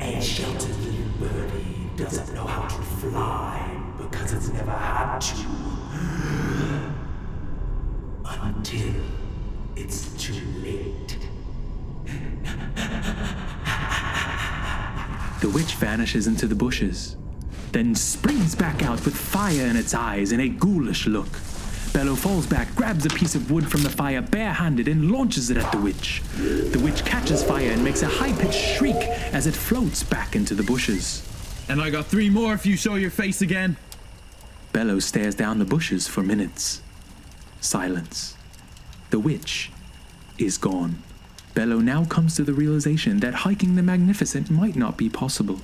[0.00, 5.46] A sheltered little birdie doesn't know how to fly because it's never had to.
[8.24, 8.94] Until
[9.76, 11.18] it's too late.
[15.40, 17.16] The witch vanishes into the bushes,
[17.72, 21.28] then springs back out with fire in its eyes and a ghoulish look.
[21.92, 25.58] Bello falls back, grabs a piece of wood from the fire barehanded, and launches it
[25.58, 26.22] at the witch.
[26.38, 28.96] The witch catches fire and makes a high pitched shriek
[29.32, 31.22] as it floats back into the bushes.
[31.68, 33.76] And I got three more if you show your face again.
[34.72, 36.80] Bello stares down the bushes for minutes.
[37.60, 38.36] Silence.
[39.10, 39.70] The witch
[40.38, 41.02] is gone.
[41.52, 45.60] Bello now comes to the realization that hiking the Magnificent might not be possible.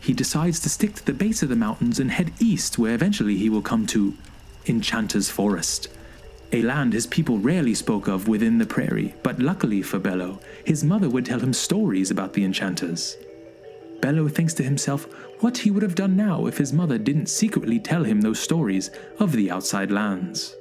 [0.00, 3.36] He decides to stick to the base of the mountains and head east, where eventually
[3.36, 4.14] he will come to
[4.66, 5.88] Enchanter's Forest,
[6.52, 10.84] a land his people rarely spoke of within the prairie, but luckily for Bello, his
[10.84, 13.16] mother would tell him stories about the enchanters.
[14.00, 15.06] Bello thinks to himself
[15.40, 18.90] what he would have done now if his mother didn't secretly tell him those stories
[19.18, 20.54] of the outside lands.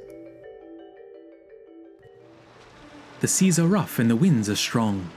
[3.19, 5.09] The seas are rough and the winds are strong.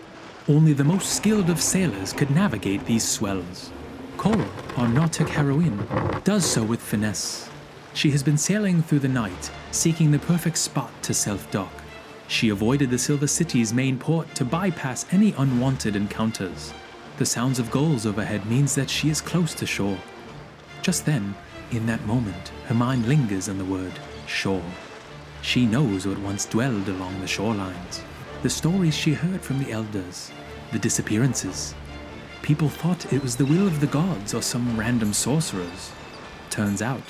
[0.46, 3.70] Only the most skilled of sailors could navigate these swells.
[4.16, 5.86] Coral, our Nautic heroine,
[6.22, 7.45] does so with finesse.
[7.96, 11.72] She has been sailing through the night, seeking the perfect spot to self dock.
[12.28, 16.74] She avoided the Silver City's main port to bypass any unwanted encounters.
[17.16, 19.96] The sounds of gulls overhead means that she is close to shore.
[20.82, 21.34] Just then,
[21.70, 23.94] in that moment, her mind lingers on the word
[24.26, 24.70] shore.
[25.40, 28.02] She knows what once dwelled along the shorelines,
[28.42, 30.32] the stories she heard from the elders,
[30.70, 31.74] the disappearances.
[32.42, 35.92] People thought it was the will of the gods or some random sorcerers.
[36.50, 37.02] Turns out,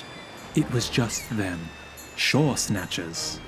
[0.57, 1.59] it was just them,
[2.15, 3.39] shore snatchers.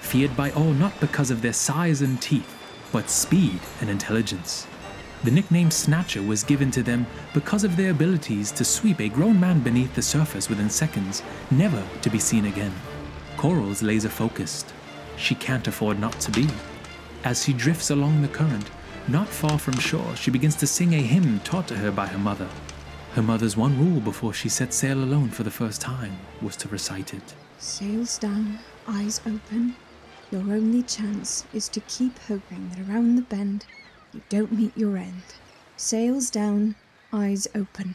[0.00, 2.56] Feared by all not because of their size and teeth,
[2.90, 4.66] but speed and intelligence.
[5.24, 9.38] The nickname Snatcher was given to them because of their abilities to sweep a grown
[9.38, 12.72] man beneath the surface within seconds, never to be seen again.
[13.36, 14.72] Coral's laser focused.
[15.16, 16.48] She can't afford not to be.
[17.24, 18.70] As she drifts along the current,
[19.08, 22.18] not far from shore, she begins to sing a hymn taught to her by her
[22.18, 22.48] mother.
[23.14, 26.68] Her mother's one rule before she set sail alone for the first time was to
[26.68, 27.34] recite it.
[27.58, 29.76] Sails down, eyes open.
[30.32, 33.66] Your only chance is to keep hoping that around the bend
[34.12, 35.22] you don't meet your end.
[35.76, 36.74] Sails down,
[37.12, 37.94] eyes open.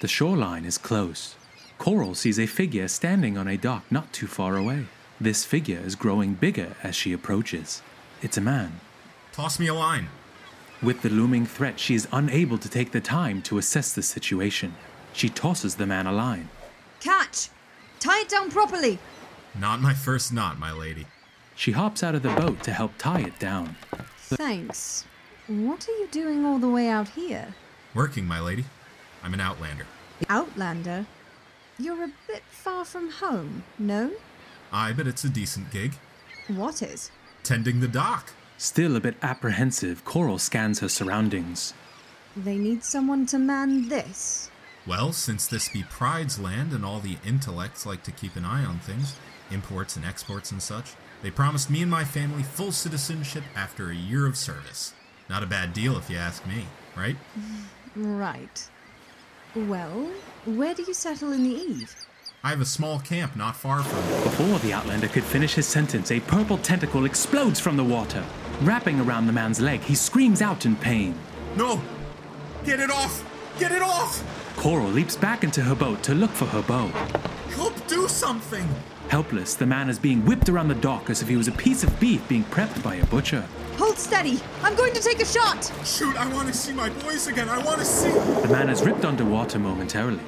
[0.00, 1.34] The shoreline is close.
[1.78, 4.86] Coral sees a figure standing on a dock not too far away.
[5.20, 7.82] This figure is growing bigger as she approaches.
[8.22, 8.78] It's a man.
[9.32, 10.06] Toss me a line.
[10.82, 14.74] With the looming threat, she is unable to take the time to assess the situation.
[15.12, 16.48] She tosses the man a line.
[17.00, 17.50] Catch!
[17.98, 18.98] Tie it down properly!
[19.58, 21.06] Not my first knot, my lady.
[21.54, 23.76] She hops out of the boat to help tie it down.
[24.16, 25.04] Thanks.
[25.48, 27.54] What are you doing all the way out here?
[27.94, 28.64] Working, my lady.
[29.22, 29.84] I'm an outlander.
[30.30, 31.04] Outlander?
[31.78, 34.12] You're a bit far from home, no?
[34.72, 35.92] Aye, but it's a decent gig.
[36.48, 37.10] What is?
[37.42, 38.32] Tending the dock.
[38.60, 41.72] Still a bit apprehensive, Coral scans her surroundings.
[42.36, 44.50] They need someone to man this.
[44.86, 48.62] Well, since this be Pride's land and all the intellects like to keep an eye
[48.62, 49.14] on things,
[49.50, 50.92] imports and exports and such,
[51.22, 54.92] they promised me and my family full citizenship after a year of service.
[55.30, 57.16] Not a bad deal if you ask me, right?
[57.96, 58.68] Right.
[59.56, 60.10] Well,
[60.44, 61.96] where do you settle in the Eve?
[62.42, 63.98] I have a small camp not far from.
[64.24, 68.24] Before the Outlander could finish his sentence, a purple tentacle explodes from the water.
[68.62, 71.14] Wrapping around the man's leg, he screams out in pain.
[71.54, 71.82] No!
[72.64, 73.22] Get it off!
[73.58, 74.24] Get it off!
[74.56, 76.86] Coral leaps back into her boat to look for her bow.
[77.50, 78.66] Help do something!
[79.08, 81.84] Helpless, the man is being whipped around the dock as if he was a piece
[81.84, 83.46] of beef being prepped by a butcher.
[83.76, 84.40] Hold steady!
[84.62, 85.70] I'm going to take a shot!
[85.84, 87.50] Shoot, I want to see my boys again.
[87.50, 88.10] I want to see.
[88.10, 90.20] The man is ripped underwater momentarily,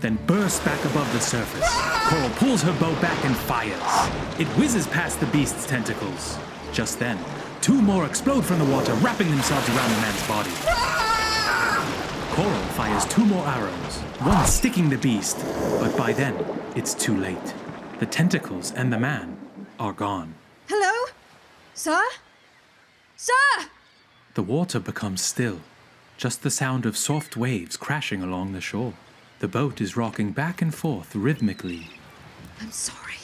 [0.00, 1.68] then bursts back above the surface.
[2.08, 4.40] Coral pulls her bow back and fires.
[4.40, 6.38] It whizzes past the beast's tentacles.
[6.72, 7.18] Just then,
[7.60, 10.50] two more explode from the water, wrapping themselves around the man's body.
[12.34, 15.38] Coral fires two more arrows, one sticking the beast,
[15.80, 16.34] but by then,
[16.74, 17.54] it's too late.
[17.98, 19.38] The tentacles and the man
[19.78, 20.34] are gone.
[20.68, 21.12] Hello?
[21.72, 22.02] Sir?
[23.16, 23.32] Sir!
[24.34, 25.60] The water becomes still,
[26.18, 28.92] just the sound of soft waves crashing along the shore.
[29.46, 31.88] The boat is rocking back and forth rhythmically.
[32.60, 33.14] I'm sorry.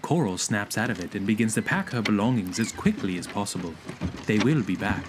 [0.00, 3.74] Coral snaps out of it and begins to pack her belongings as quickly as possible.
[4.24, 5.04] They will be back.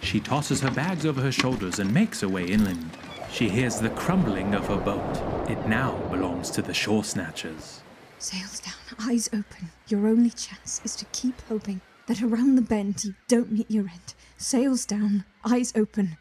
[0.00, 2.98] She tosses her bags over her shoulders and makes her way inland.
[3.30, 5.48] She hears the crumbling of her boat.
[5.48, 7.80] It now belongs to the shore snatchers.
[8.18, 9.70] Sails down, eyes open.
[9.86, 13.84] Your only chance is to keep hoping that around the bend you don't meet your
[13.84, 14.14] end.
[14.36, 16.16] Sails down, eyes open.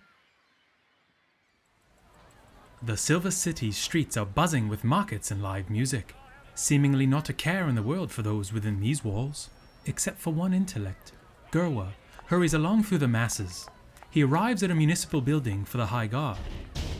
[2.85, 6.13] The Silver City's streets are buzzing with markets and live music,
[6.53, 9.49] seemingly not a care in the world for those within these walls,
[9.87, 11.11] except for one intellect.
[11.51, 11.93] Gerwa
[12.27, 13.67] hurries along through the masses.
[14.11, 16.37] He arrives at a municipal building for the High Guard.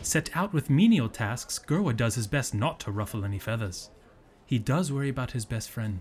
[0.02, 3.90] Set out with menial tasks, Gerwa does his best not to ruffle any feathers.
[4.44, 6.00] He does worry about his best friend.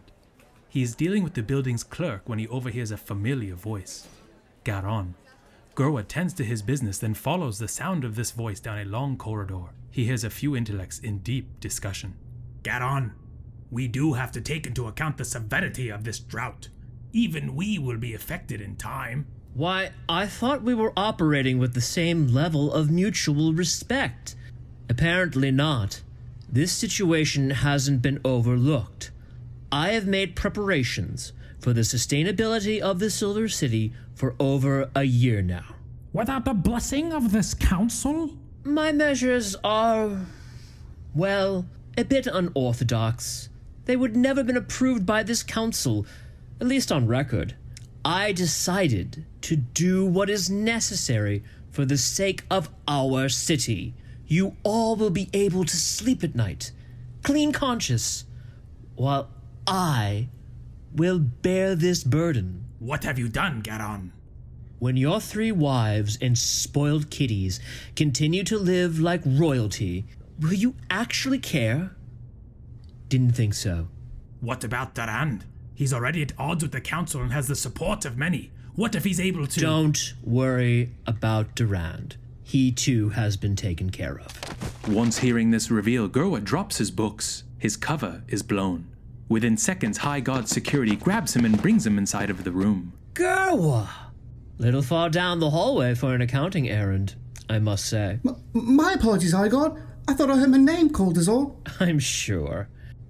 [0.67, 4.07] He is dealing with the building's clerk when he overhears a familiar voice.
[4.63, 5.13] Garon.
[5.75, 9.17] Gerwa tends to his business, then follows the sound of this voice down a long
[9.17, 9.65] corridor.
[9.91, 12.15] He hears a few intellects in deep discussion.
[12.63, 13.13] Get on.
[13.71, 16.69] we do have to take into account the severity of this drought.
[17.11, 19.25] Even we will be affected in time.
[19.53, 24.35] Why, I thought we were operating with the same level of mutual respect.
[24.89, 26.01] Apparently not.
[26.49, 29.11] This situation hasn't been overlooked.
[29.71, 31.33] I have made preparations
[31.65, 35.65] for the sustainability of the Silver City for over a year now.
[36.13, 38.37] Without the blessing of this council?
[38.63, 40.27] My measures are,
[41.15, 41.65] well,
[41.97, 43.49] a bit unorthodox.
[43.85, 46.05] They would never have been approved by this council,
[46.61, 47.55] at least on record.
[48.05, 53.95] I decided to do what is necessary for the sake of our city.
[54.27, 56.71] You all will be able to sleep at night,
[57.23, 58.25] clean conscious,
[58.93, 59.31] while
[59.65, 60.29] I
[60.95, 64.11] will bear this burden What have you done, Garon?
[64.79, 67.59] When your three wives and spoiled kiddies
[67.95, 70.05] continue to live like royalty,
[70.39, 71.95] will you actually care?
[73.09, 73.87] Didn't think so.
[74.41, 75.45] What about Durand?
[75.73, 78.51] He's already at odds with the council and has the support of many.
[78.75, 79.59] What if he's able to.
[79.59, 82.17] Don't worry about Durand.
[82.43, 84.87] He too has been taken care of.
[84.87, 87.43] Once hearing this reveal, Gerwa drops his books.
[87.57, 88.94] His cover is blown.
[89.27, 92.93] Within seconds, High Guard security grabs him and brings him inside of the room.
[93.13, 93.87] Gerwa!
[94.57, 97.15] Little far down the hallway for an accounting errand,
[97.49, 98.19] I must say.
[98.25, 99.81] M- my apologies, High God.
[100.07, 101.59] I thought I heard my name called is all.
[101.79, 102.69] I'm sure.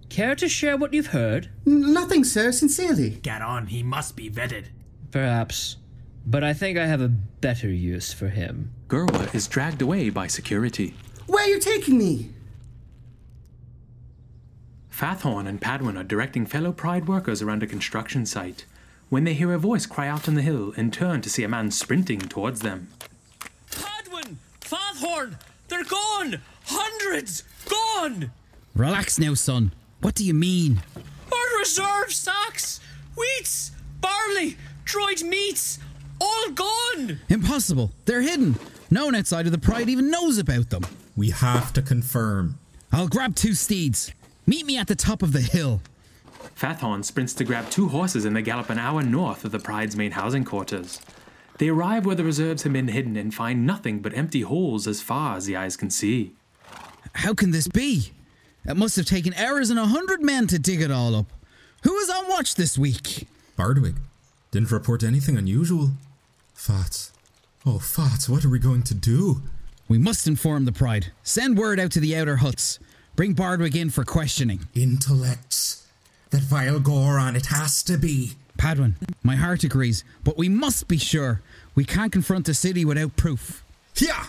[0.09, 1.49] Care to share what you've heard?
[1.67, 3.19] N- nothing, sir, sincerely.
[3.21, 4.67] Garon, he must be vetted.
[5.11, 5.77] Perhaps.
[6.25, 8.71] But I think I have a better use for him.
[8.87, 10.93] Gerwa is dragged away by security.
[11.27, 12.29] Where are you taking me?
[14.95, 18.63] Fathorn and Padwin are directing fellow Pride workers around a construction site
[19.09, 21.49] when they hear a voice cry out on the hill and turn to see a
[21.49, 22.87] man sprinting towards them.
[23.69, 24.37] Padwin!
[24.61, 25.37] Fathorn!
[25.67, 26.39] They're gone!
[26.67, 27.43] Hundreds!
[27.69, 28.31] Gone!
[28.73, 29.73] Relax now, son.
[29.99, 30.81] What do you mean?
[31.29, 32.79] Our reserve stocks!
[33.17, 33.71] Wheats!
[33.99, 34.55] Barley!
[34.85, 35.77] Dried meats!
[36.21, 37.19] All gone!
[37.27, 37.91] Impossible.
[38.05, 38.55] They're hidden.
[38.89, 40.85] No one outside of the Pride even knows about them.
[41.17, 42.57] We have to confirm.
[42.93, 44.13] I'll grab two steeds.
[44.45, 45.81] Meet me at the top of the hill.
[46.53, 49.95] Fathorn sprints to grab two horses and they gallop an hour north of the Pride's
[49.95, 51.01] main housing quarters.
[51.57, 55.01] They arrive where the reserves have been hidden and find nothing but empty holes as
[55.01, 56.33] far as the eyes can see.
[57.13, 58.11] How can this be?
[58.65, 61.27] It must have taken hours and a hundred men to dig it all up.
[61.83, 63.27] Who was on watch this week?
[63.55, 63.95] Bardwig.
[64.51, 65.91] Didn't report anything unusual.
[66.53, 67.11] Fats.
[67.65, 69.41] Oh, Fats, what are we going to do?
[69.87, 71.11] We must inform the Pride.
[71.23, 72.79] Send word out to the outer huts.
[73.15, 74.67] Bring Bardwig in for questioning.
[74.75, 75.87] Intellects.
[76.31, 78.33] That vile Goron, it has to be.
[78.57, 81.41] Padwin, my heart agrees, but we must be sure.
[81.75, 83.63] We can't confront the city without proof.
[83.95, 84.25] Yeah!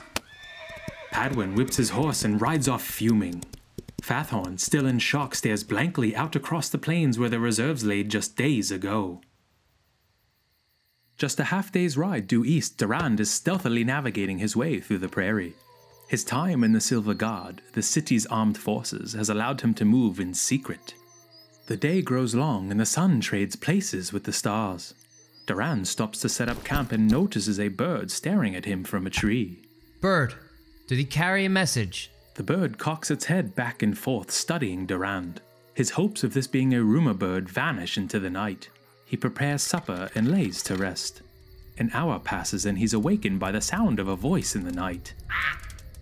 [1.11, 3.43] Padwin whips his horse and rides off fuming.
[4.03, 8.37] Fathorn, still in shock, stares blankly out across the plains where the reserves laid just
[8.37, 9.20] days ago.
[11.16, 15.09] Just a half day's ride due east, Durand is stealthily navigating his way through the
[15.09, 15.55] prairie.
[16.09, 20.21] His time in the Silver Guard, the city's armed forces, has allowed him to move
[20.21, 20.95] in secret.
[21.67, 24.95] The day grows long and the sun trades places with the stars.
[25.47, 29.11] Durand stops to set up camp and notices a bird staring at him from a
[29.11, 29.63] tree.
[30.01, 30.35] Bird,
[30.87, 32.13] did he carry a message?
[32.35, 35.41] The bird cocks its head back and forth, studying Durand.
[35.75, 38.69] His hopes of this being a rumor bird vanish into the night.
[39.05, 41.23] He prepares supper and lays to rest.
[41.79, 45.15] An hour passes and he's awakened by the sound of a voice in the night.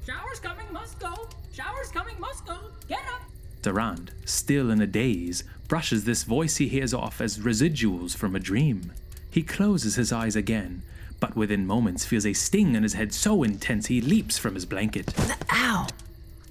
[0.06, 1.28] Shower's coming, must go.
[1.52, 2.58] Shower's coming, must go.
[2.88, 3.22] Get up.
[3.62, 8.40] Durand, still in a daze, brushes this voice he hears off as residuals from a
[8.40, 8.92] dream.
[9.30, 10.82] He closes his eyes again,
[11.20, 14.66] but within moments feels a sting in his head so intense he leaps from his
[14.66, 15.14] blanket.
[15.50, 15.86] Ow!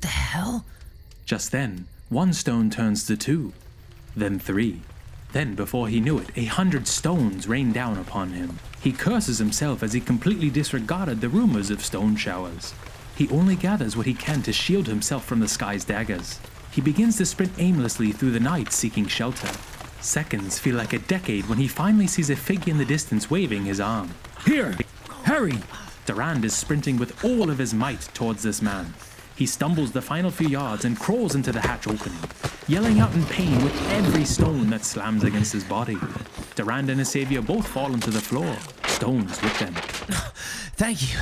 [0.01, 0.65] The hell?
[1.25, 3.53] Just then, one stone turns to two,
[4.15, 4.81] then three.
[5.31, 8.59] Then, before he knew it, a hundred stones rain down upon him.
[8.81, 12.73] He curses himself as he completely disregarded the rumors of stone showers.
[13.15, 16.39] He only gathers what he can to shield himself from the sky's daggers.
[16.71, 19.49] He begins to sprint aimlessly through the night seeking shelter.
[20.01, 23.65] Seconds feel like a decade when he finally sees a figure in the distance waving
[23.65, 24.09] his arm.
[24.45, 24.75] Here!
[25.23, 25.59] Hurry!
[26.05, 28.93] Durand is sprinting with all of his might towards this man.
[29.35, 32.19] He stumbles the final few yards and crawls into the hatch opening,
[32.67, 35.97] yelling out in pain with every stone that slams against his body.
[36.55, 38.57] Durand and his savior both fall onto the floor,
[38.87, 39.73] stones with them.
[40.75, 41.19] Thank you.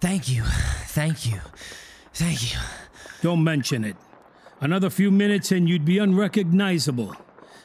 [0.00, 0.42] Thank you.
[0.44, 1.40] Thank you.
[2.14, 2.58] Thank you.
[3.20, 3.96] Don't mention it.
[4.60, 7.14] Another few minutes and you'd be unrecognizable.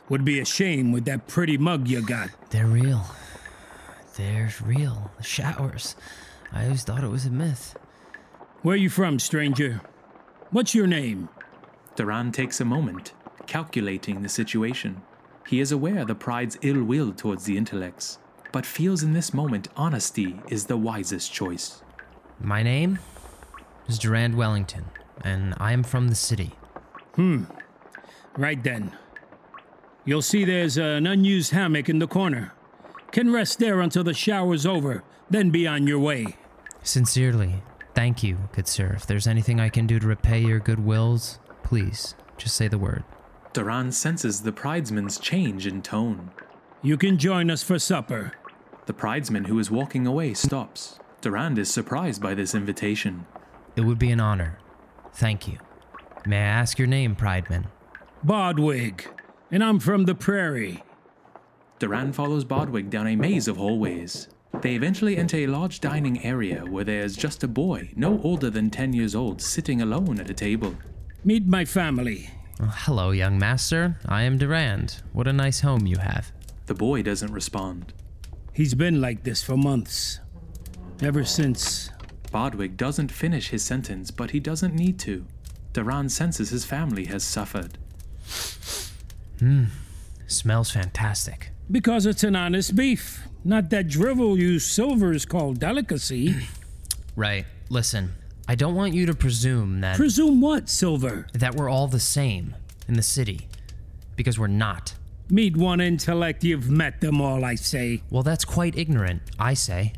[0.09, 2.29] Would be a shame with that pretty mug you got.
[2.49, 3.05] They're real.
[4.17, 5.11] They're real.
[5.17, 5.95] The showers.
[6.51, 7.75] I always thought it was a myth.
[8.61, 9.81] Where are you from, stranger?
[10.51, 11.29] What's your name?
[11.95, 13.13] Durand takes a moment,
[13.47, 15.01] calculating the situation.
[15.47, 18.19] He is aware the pride's ill will towards the intellects,
[18.51, 21.81] but feels in this moment honesty is the wisest choice.
[22.39, 22.99] My name
[23.87, 24.85] is Durand Wellington,
[25.23, 26.51] and I am from the city.
[27.15, 27.45] Hmm.
[28.37, 28.91] Right then.
[30.03, 32.53] You'll see there's an unused hammock in the corner.
[33.11, 36.35] Can rest there until the shower's over, then be on your way.
[36.83, 37.63] Sincerely,
[37.95, 38.93] thank you, good sir.
[38.95, 42.77] If there's anything I can do to repay your good wills, please, just say the
[42.77, 43.03] word.
[43.53, 46.31] Durand senses the pridesman's change in tone.
[46.83, 48.33] You can join us for supper.
[48.85, 50.99] The pridesman who is walking away stops.
[51.25, 53.25] Durand is surprised by this invitation.
[53.75, 54.59] It would be an honor.
[55.15, 55.57] Thank you.
[56.27, 57.65] May I ask your name, Prideman?
[58.23, 59.07] Bodwig,
[59.49, 60.83] and I'm from the prairie.
[61.79, 64.27] Durand follows Bodwig down a maze of hallways.
[64.61, 68.69] They eventually enter a large dining area where there's just a boy, no older than
[68.69, 70.75] 10 years old, sitting alone at a table.
[71.23, 72.29] Meet my family.
[72.61, 73.97] Oh, hello, young master.
[74.05, 75.01] I am Durand.
[75.11, 76.31] What a nice home you have.
[76.67, 77.93] The boy doesn't respond.
[78.53, 80.19] He's been like this for months.
[81.01, 81.89] Ever since.
[82.31, 85.25] Bodwig doesn't finish his sentence, but he doesn't need to.
[85.73, 87.77] Durand senses his family has suffered.
[89.39, 89.67] Mmm,
[90.27, 91.51] smells fantastic.
[91.69, 96.35] Because it's an honest beef, not that drivel you silvers call delicacy.
[97.15, 97.45] right.
[97.69, 98.13] Listen,
[98.47, 99.97] I don't want you to presume that.
[99.97, 101.27] Presume what, Silver?
[101.33, 102.55] That we're all the same
[102.87, 103.47] in the city.
[104.15, 104.93] Because we're not.
[105.29, 108.03] Meet one intellect, you've met them all, I say.
[108.11, 109.93] Well, that's quite ignorant, I say.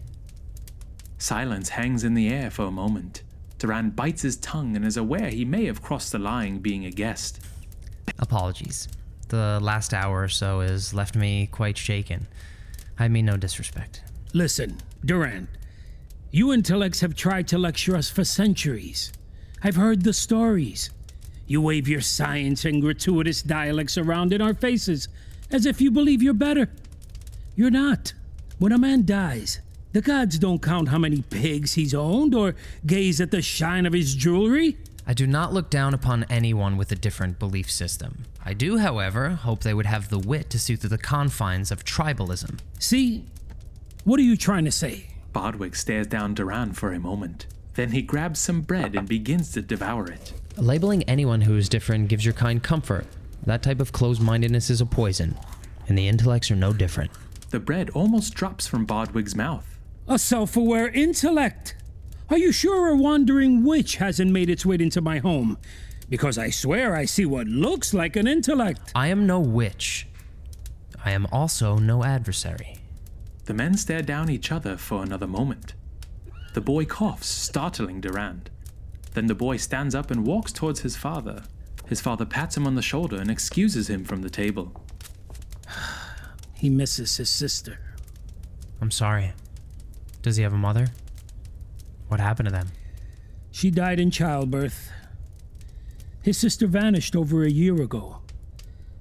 [1.17, 3.23] Silence hangs in the air for a moment.
[3.59, 6.91] Durand bites his tongue and is aware he may have crossed the line being a
[6.91, 7.39] guest.
[8.19, 8.87] Apologies.
[9.29, 12.27] The last hour or so has left me quite shaken.
[12.99, 14.01] I mean no disrespect.
[14.33, 15.47] Listen, Durand,
[16.31, 19.11] you intellects have tried to lecture us for centuries.
[19.63, 20.91] I've heard the stories.
[21.47, 25.07] You wave your science and gratuitous dialects around in our faces
[25.49, 26.69] as if you believe you're better.
[27.55, 28.13] You're not.
[28.59, 29.61] When a man dies,
[29.93, 33.93] the gods don't count how many pigs he's owned or gaze at the shine of
[33.93, 34.77] his jewelry.
[35.05, 38.25] I do not look down upon anyone with a different belief system.
[38.43, 41.85] I do, however, hope they would have the wit to see through the confines of
[41.85, 42.59] tribalism.
[42.77, 43.23] See?
[44.03, 45.07] What are you trying to say?
[45.33, 47.47] Bodwig stares down Durand for a moment.
[47.75, 50.33] Then he grabs some bread and begins to devour it.
[50.57, 53.05] Labeling anyone who is different gives your kind comfort.
[53.45, 55.37] That type of closed mindedness is a poison,
[55.87, 57.11] and the intellects are no different.
[57.51, 59.76] The bread almost drops from Bodwig's mouth.
[60.09, 61.75] A self aware intellect!
[62.29, 65.57] Are you sure a wandering witch hasn't made its way into my home?
[66.09, 68.93] Because I swear I see what looks like an intellect.
[68.95, 70.07] I am no witch.
[71.03, 72.77] I am also no adversary.
[73.45, 75.73] The men stare down each other for another moment.
[76.53, 78.49] The boy coughs, startling Durand.
[79.13, 81.43] Then the boy stands up and walks towards his father.
[81.85, 84.71] His father pats him on the shoulder and excuses him from the table.
[86.53, 87.79] he misses his sister.
[88.79, 89.33] I'm sorry.
[90.27, 90.87] Does he have a mother?
[92.09, 92.67] What happened to them?
[93.49, 94.91] She died in childbirth.
[96.21, 98.17] His sister vanished over a year ago.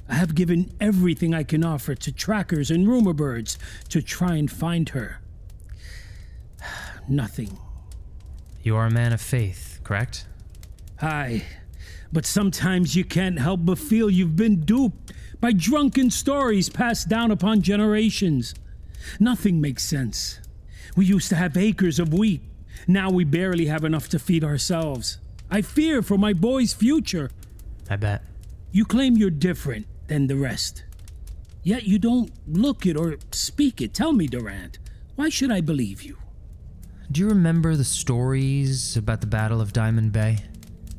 [0.09, 3.59] I have given everything I can offer to trackers and rumor birds
[3.89, 5.21] to try and find her.
[7.09, 7.59] Nothing.
[8.63, 10.29] You are a man of faith, correct?
[11.03, 11.43] Aye,
[12.13, 17.33] but sometimes you can't help but feel you've been duped by drunken stories passed down
[17.33, 18.55] upon generations.
[19.19, 20.39] Nothing makes sense.
[20.97, 22.43] We used to have acres of wheat.
[22.89, 25.19] Now we barely have enough to feed ourselves.
[25.51, 27.31] I fear for my boy's future.
[27.89, 28.23] I bet.
[28.73, 30.85] You claim you're different than the rest.
[31.63, 33.93] Yet you don't look it or speak it.
[33.93, 34.79] Tell me, Durand,
[35.15, 36.17] why should I believe you?
[37.11, 40.39] Do you remember the stories about the Battle of Diamond Bay?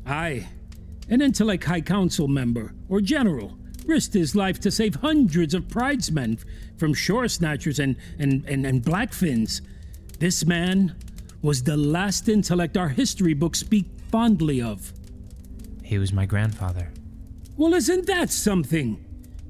[0.06, 0.48] Aye.
[1.10, 6.38] An intellect High Council member or general risked his life to save hundreds of pridesmen
[6.76, 9.60] from shore snatchers and, and, and, and blackfins.
[10.18, 10.96] This man
[11.42, 14.92] was the last intellect our history books speak fondly of.
[15.84, 16.90] He was my grandfather.
[17.56, 19.04] Well, isn't that something?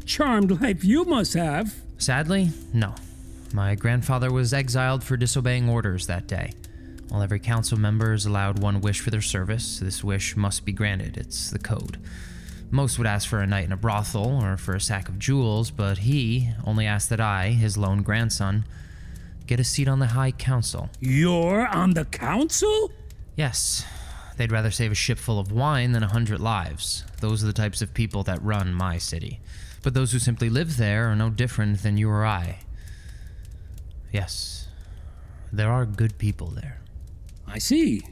[0.04, 1.74] Charmed life you must have.
[1.96, 2.94] Sadly, no.
[3.54, 6.52] My grandfather was exiled for disobeying orders that day.
[7.08, 10.72] While every council member is allowed one wish for their service, this wish must be
[10.72, 11.16] granted.
[11.16, 11.98] It's the code.
[12.70, 15.70] Most would ask for a night in a brothel or for a sack of jewels,
[15.70, 18.64] but he only asked that I, his lone grandson,
[19.48, 20.90] get a seat on the High Council.
[21.00, 22.92] You're on the council?
[23.34, 23.84] Yes.
[24.36, 27.04] They'd rather save a ship full of wine than a hundred lives.
[27.20, 29.40] Those are the types of people that run my city.
[29.82, 32.60] But those who simply live there are no different than you or I.
[34.12, 34.68] Yes,
[35.52, 36.80] there are good people there.
[37.46, 38.02] I see.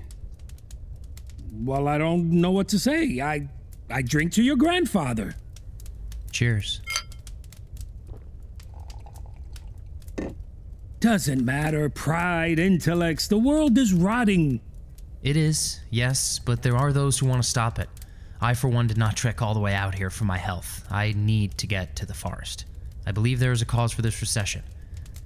[1.52, 3.20] Well, I don't know what to say.
[3.20, 3.48] I
[3.90, 5.34] I drink to your grandfather.
[6.32, 6.80] Cheers.
[11.00, 11.88] Doesn't matter.
[11.88, 14.60] Pride, intellects, the world is rotting.
[15.22, 17.88] It is, yes, but there are those who want to stop it.
[18.40, 20.86] I, for one, did not trek all the way out here for my health.
[20.90, 22.64] I need to get to the forest.
[23.06, 24.62] I believe there is a cause for this recession.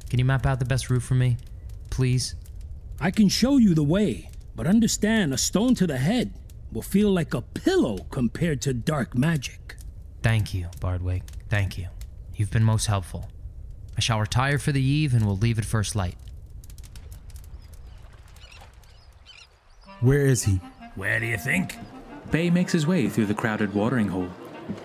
[0.09, 1.37] Can you map out the best route for me?
[1.91, 2.35] Please?
[3.01, 6.33] I can show you the way, but understand a stone to the head
[6.73, 9.77] will feel like a pillow compared to dark magic.
[10.23, 11.23] Thank you, Bardwig.
[11.49, 11.89] Thank you.
[12.35, 13.31] You've been most helpful.
[14.01, 16.17] I shall retire for the eve and will leave at first light.
[20.01, 20.59] Where is he?
[20.95, 21.77] Where do you think?
[22.31, 24.31] Bay makes his way through the crowded watering hole.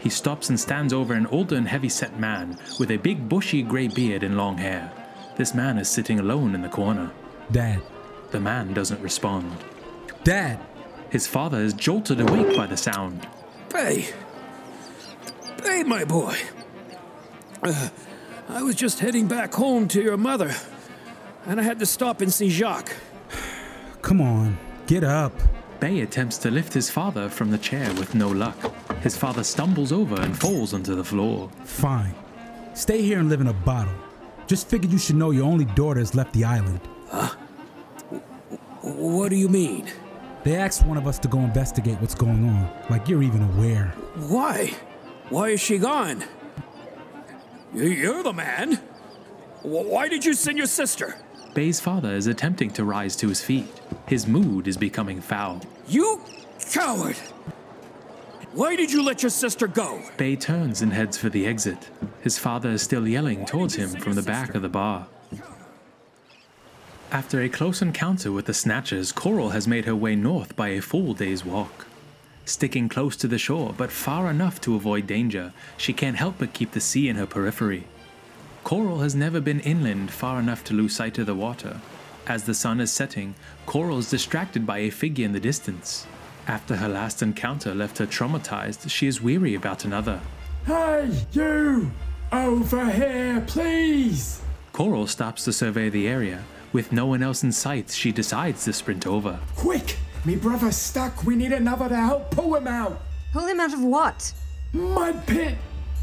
[0.01, 3.63] He stops and stands over an older and heavy set man with a big bushy
[3.63, 4.91] grey beard and long hair.
[5.37, 7.09] This man is sitting alone in the corner.
[7.53, 7.81] Dad.
[8.31, 9.49] The man doesn't respond.
[10.25, 10.59] Dad.
[11.09, 13.25] His father is jolted awake by the sound.
[13.71, 14.09] Bay.
[15.63, 16.37] Bay, my boy.
[17.63, 17.87] Uh,
[18.47, 20.53] I was just heading back home to your mother,
[21.45, 22.95] and I had to stop and see Jacques.
[24.01, 25.33] Come on, get up.
[25.79, 28.57] Bay attempts to lift his father from the chair with no luck.
[29.01, 31.49] His father stumbles over and falls onto the floor.
[31.63, 32.13] Fine.
[32.73, 33.93] Stay here and live in a bottle.
[34.47, 36.79] Just figured you should know your only daughter has left the island.
[37.09, 37.35] Huh?
[38.81, 39.91] What do you mean?
[40.43, 43.87] They asked one of us to go investigate what's going on, like you're even aware.
[44.27, 44.75] Why?
[45.29, 46.23] Why is she gone?
[47.75, 48.79] You're the man.
[49.61, 51.17] Why did you send your sister?
[51.53, 53.67] Bay's father is attempting to rise to his feet.
[54.07, 55.61] His mood is becoming foul.
[55.85, 56.21] You
[56.71, 57.17] coward!
[58.53, 60.01] Why did you let your sister go?
[60.15, 61.89] Bay turns and heads for the exit.
[62.21, 65.07] His father is still yelling towards him from the back of the bar.
[67.11, 70.81] After a close encounter with the Snatchers, Coral has made her way north by a
[70.81, 71.87] full day's walk.
[72.45, 76.53] Sticking close to the shore, but far enough to avoid danger, she can't help but
[76.53, 77.87] keep the sea in her periphery.
[78.63, 81.81] Coral has never been inland far enough to lose sight of the water.
[82.27, 83.35] As the sun is setting,
[83.65, 86.05] Coral is distracted by a figure in the distance.
[86.47, 90.21] After her last encounter left her traumatized, she is weary about another.
[90.65, 91.91] Hey, you!
[92.31, 94.41] Over here, please!
[94.71, 96.43] Coral stops to survey the area.
[96.73, 99.39] With no one else in sight, she decides to sprint over.
[99.55, 99.97] Quick!
[100.25, 101.23] Me brother's stuck.
[101.23, 102.99] We need another to help pull him out.
[103.31, 104.33] Pull him out of what?
[104.73, 105.55] Mud pit.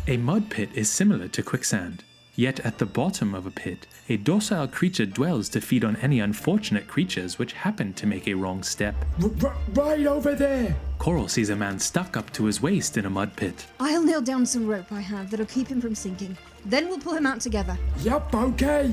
[0.06, 2.04] A mud pit is similar to quicksand.
[2.36, 6.20] Yet at the bottom of a pit, a docile creature dwells to feed on any
[6.20, 8.94] unfortunate creatures which happen to make a wrong step.
[9.42, 10.74] R- right over there.
[10.98, 13.66] Coral sees a man stuck up to his waist in a mud pit.
[13.80, 16.38] I'll nail down some rope I have that'll keep him from sinking.
[16.64, 17.76] Then we'll pull him out together.
[17.98, 18.92] Yup, okay.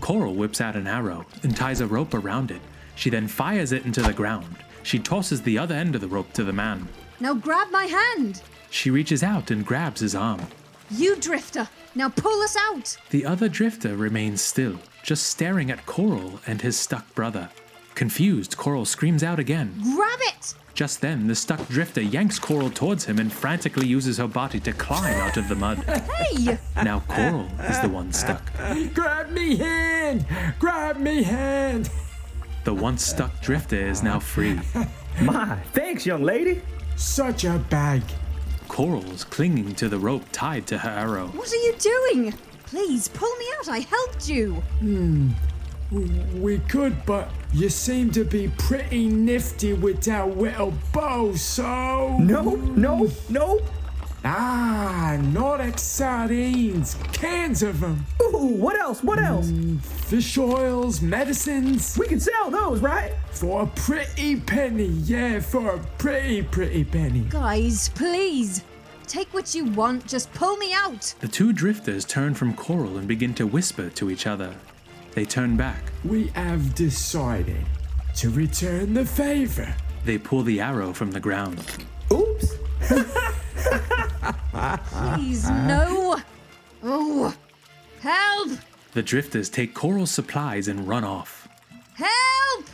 [0.00, 2.62] Coral whips out an arrow and ties a rope around it.
[2.96, 4.56] She then fires it into the ground.
[4.82, 6.88] She tosses the other end of the rope to the man.
[7.20, 8.42] Now grab my hand.
[8.70, 10.40] She reaches out and grabs his arm.
[10.90, 12.96] You drifter, now pull us out.
[13.10, 17.48] The other drifter remains still, just staring at Coral and his stuck brother.
[17.94, 19.74] Confused, Coral screams out again.
[19.94, 20.54] Grab it!
[20.72, 24.72] Just then, the stuck drifter yanks Coral towards him and frantically uses her body to
[24.72, 25.78] climb out of the mud.
[25.78, 26.58] Hey!
[26.82, 28.50] Now Coral is the one stuck.
[28.94, 30.24] Grab me hand!
[30.58, 31.90] Grab me hand!
[32.64, 34.60] The once stuck drifter is now free.
[35.22, 36.60] My, thanks, young lady.
[36.96, 38.02] Such a bag.
[38.68, 41.28] Coral's clinging to the rope tied to her arrow.
[41.28, 42.34] What are you doing?
[42.66, 43.68] Please pull me out.
[43.68, 44.54] I helped you.
[44.80, 45.30] Hmm.
[45.90, 52.16] We could, but you seem to be pretty nifty with that little bow, so.
[52.18, 53.60] No, no, no.
[54.24, 58.04] Ah, Nordic sardines, cans of them.
[58.20, 59.02] Ooh, what else?
[59.02, 59.46] What else?
[59.50, 61.96] Mm, fish oils, medicines.
[61.98, 63.12] We can sell those, right?
[63.30, 67.20] For a pretty penny, yeah, for a pretty, pretty penny.
[67.30, 68.62] Guys, please.
[69.06, 71.14] Take what you want, just pull me out.
[71.20, 74.54] The two drifters turn from Coral and begin to whisper to each other.
[75.12, 75.82] They turn back.
[76.04, 77.66] We have decided
[78.16, 79.74] to return the favor.
[80.04, 81.64] They pull the arrow from the ground.
[82.12, 82.54] Oops.
[84.86, 86.20] Please, no.
[86.82, 87.34] Oh,
[88.00, 88.50] help!
[88.92, 91.48] The drifters take Coral's supplies and run off.
[91.94, 92.66] Help!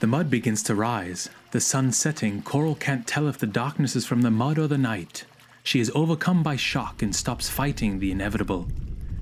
[0.00, 1.30] The mud begins to rise.
[1.52, 4.76] The sun setting, Coral can't tell if the darkness is from the mud or the
[4.76, 5.24] night.
[5.62, 8.68] She is overcome by shock and stops fighting the inevitable.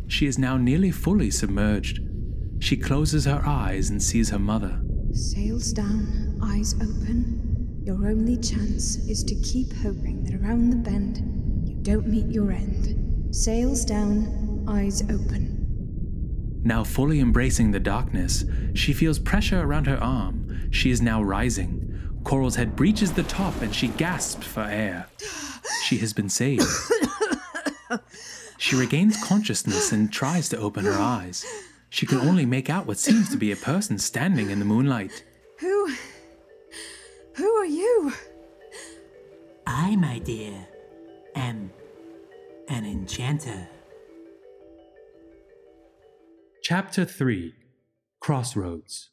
[0.09, 2.01] She is now nearly fully submerged.
[2.59, 4.81] She closes her eyes and sees her mother.
[5.13, 7.52] Sails down, eyes open.
[7.85, 12.53] Your only chance is to keep hoping that around the bend you don't meet your
[12.53, 13.35] end.
[13.35, 16.61] Sails down, eyes open.
[16.63, 20.71] Now fully embracing the darkness, she feels pressure around her arm.
[20.71, 22.21] She is now rising.
[22.23, 25.09] Coral's head breaches the top and she gasps for air.
[25.83, 26.63] She has been saved.
[28.59, 31.45] she regains consciousness and tries to open her eyes.
[31.91, 35.25] She can only make out what seems to be a person standing in the moonlight.
[35.59, 35.93] Who.
[37.37, 38.13] Who are you?
[39.67, 40.67] I, my dear,
[41.35, 41.71] am
[42.69, 43.69] an enchanter.
[46.63, 47.55] Chapter 3
[48.21, 49.11] Crossroads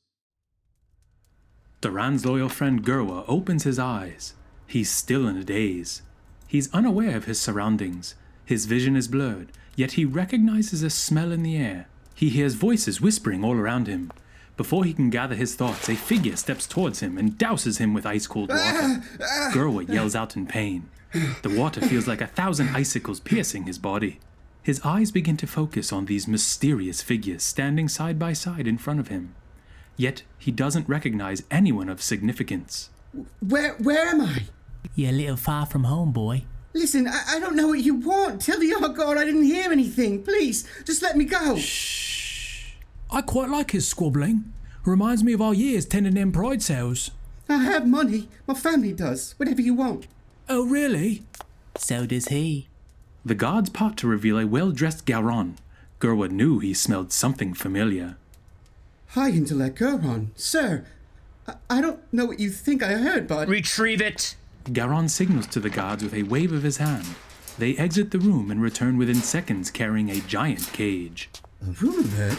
[1.81, 4.33] Durand's loyal friend Gerwa opens his eyes.
[4.67, 6.01] He's still in a daze.
[6.45, 8.15] He's unaware of his surroundings.
[8.45, 11.87] His vision is blurred, yet he recognizes a smell in the air.
[12.13, 14.11] He hears voices whispering all around him.
[14.59, 18.05] Before he can gather his thoughts, a figure steps towards him and douses him with
[18.05, 19.01] ice cold water.
[19.53, 20.89] Gerwa yells out in pain.
[21.43, 24.19] The water feels like a thousand icicles piercing his body.
[24.61, 28.99] His eyes begin to focus on these mysterious figures standing side by side in front
[28.99, 29.33] of him.
[29.95, 32.89] Yet he doesn't recognize anyone of significance.
[33.39, 34.43] Where where am I?
[34.93, 36.43] You're a little far from home, boy.
[36.73, 38.41] Listen, I, I don't know what you want.
[38.41, 40.21] Tell the god I didn't hear anything.
[40.21, 41.57] Please, just let me go.
[43.11, 44.53] I quite like his squabbling.
[44.85, 47.11] Reminds me of our years tending them pride sales.
[47.47, 48.27] I have money.
[48.47, 49.33] My family does.
[49.37, 50.07] Whatever you want.
[50.47, 51.23] Oh, really?
[51.77, 52.67] So does he.
[53.25, 55.55] The guards part to reveal a well dressed Garon.
[55.99, 58.17] Gerwa knew he smelled something familiar.
[59.07, 60.31] High intellect Goron.
[60.35, 60.85] Sir,
[61.47, 63.47] I, I don't know what you think I heard, but.
[63.47, 64.35] Retrieve it!
[64.65, 67.07] Garon signals to the guards with a wave of his hand.
[67.57, 71.29] They exit the room and return within seconds carrying a giant cage.
[71.61, 72.37] A rumor bird?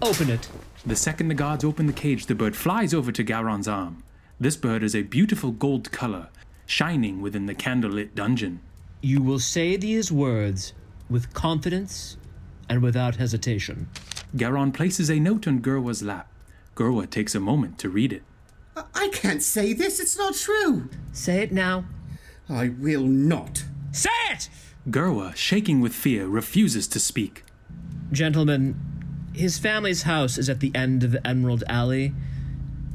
[0.00, 0.48] Open it.
[0.86, 4.04] The second the guards open the cage, the bird flies over to Garon's arm.
[4.38, 6.28] This bird is a beautiful gold color,
[6.66, 8.60] shining within the candlelit dungeon.
[9.00, 10.72] You will say these words
[11.10, 12.16] with confidence
[12.68, 13.88] and without hesitation.
[14.36, 16.30] Garon places a note on Gerwa's lap.
[16.76, 18.22] Gerwa takes a moment to read it.
[18.76, 19.98] I, I can't say this.
[19.98, 20.88] It's not true.
[21.12, 21.84] Say it now.
[22.48, 23.64] I will not.
[23.90, 24.48] Say it!
[24.88, 27.44] Gerwa, shaking with fear, refuses to speak.
[28.12, 28.80] Gentlemen,
[29.38, 32.12] his family's house is at the end of Emerald Alley.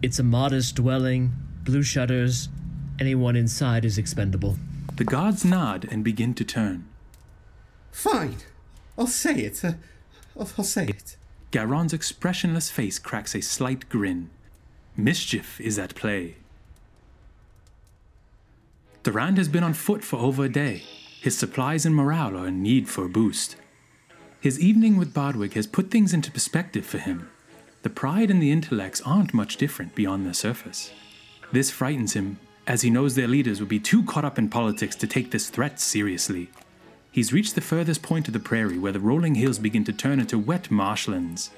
[0.02, 1.32] It's a modest dwelling,
[1.64, 2.50] blue shutters.
[3.00, 4.58] Anyone inside is expendable.
[4.98, 6.86] The guards nod and begin to turn.
[7.91, 8.38] Fine.
[8.98, 9.64] I'll say it.
[9.64, 9.74] Uh,
[10.38, 11.16] I'll, I'll say it.
[11.52, 14.30] Garon's expressionless face cracks a slight grin.
[14.98, 16.36] Mischief is at play.
[19.04, 20.84] Durand has been on foot for over a day.
[21.22, 23.56] His supplies and morale are in need for a boost.
[24.44, 27.30] His evening with Bardwick has put things into perspective for him.
[27.84, 30.91] The pride and the intellects aren't much different beyond the surface.
[31.54, 34.98] This frightens him, as he knows their leaders would be too caught up in politics
[34.98, 36.50] to take this threat seriously.
[37.10, 40.20] He's reached the furthest point of the prairie where the rolling hills begin to turn
[40.20, 41.52] into wet marshlands.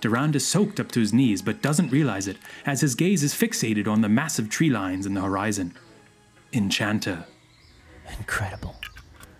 [0.00, 3.34] Durand is soaked up to his knees but doesn't realize it as his gaze is
[3.34, 5.74] fixated on the massive tree lines in the horizon.
[6.52, 7.24] Enchanter.
[8.16, 8.76] Incredible.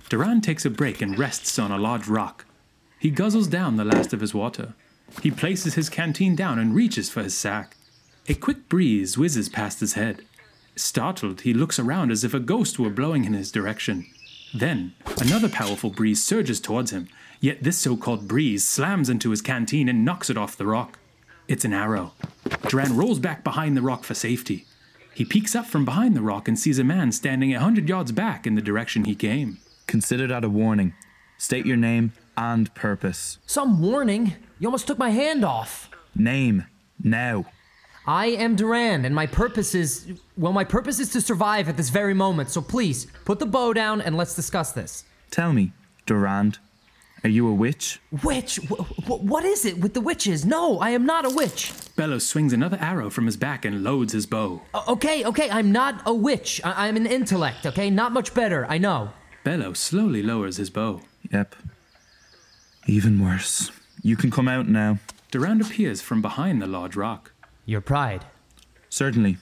[0.08, 2.43] Durand takes a break and rests on a large rock.
[3.04, 4.72] He guzzles down the last of his water.
[5.22, 7.76] He places his canteen down and reaches for his sack.
[8.30, 10.24] A quick breeze whizzes past his head.
[10.74, 14.06] Startled, he looks around as if a ghost were blowing in his direction.
[14.54, 17.10] Then, another powerful breeze surges towards him,
[17.42, 20.98] yet this so called breeze slams into his canteen and knocks it off the rock.
[21.46, 22.12] It's an arrow.
[22.68, 24.64] Durand rolls back behind the rock for safety.
[25.14, 28.12] He peeks up from behind the rock and sees a man standing a hundred yards
[28.12, 29.58] back in the direction he came.
[29.86, 30.94] Consider that a warning.
[31.36, 33.38] State your name and purpose.
[33.46, 34.34] Some warning?
[34.58, 35.90] You almost took my hand off.
[36.14, 36.66] Name.
[37.02, 37.46] Now.
[38.06, 40.12] I am Durand, and my purpose is.
[40.36, 43.72] Well, my purpose is to survive at this very moment, so please, put the bow
[43.72, 45.04] down and let's discuss this.
[45.30, 45.72] Tell me,
[46.04, 46.58] Durand,
[47.24, 48.00] are you a witch?
[48.22, 48.56] Witch?
[48.68, 50.44] Wh- wh- what is it with the witches?
[50.44, 51.72] No, I am not a witch.
[51.96, 54.60] Bello swings another arrow from his back and loads his bow.
[54.74, 56.60] O- okay, okay, I'm not a witch.
[56.62, 57.88] I- I'm an intellect, okay?
[57.88, 59.10] Not much better, I know.
[59.44, 61.00] Bello slowly lowers his bow.
[61.32, 61.54] Yep.
[62.86, 63.70] Even worse.
[64.02, 64.98] You can come out now.
[65.30, 67.32] Durand appears from behind the large rock.
[67.64, 68.24] Your pride.
[68.90, 69.38] Certainly.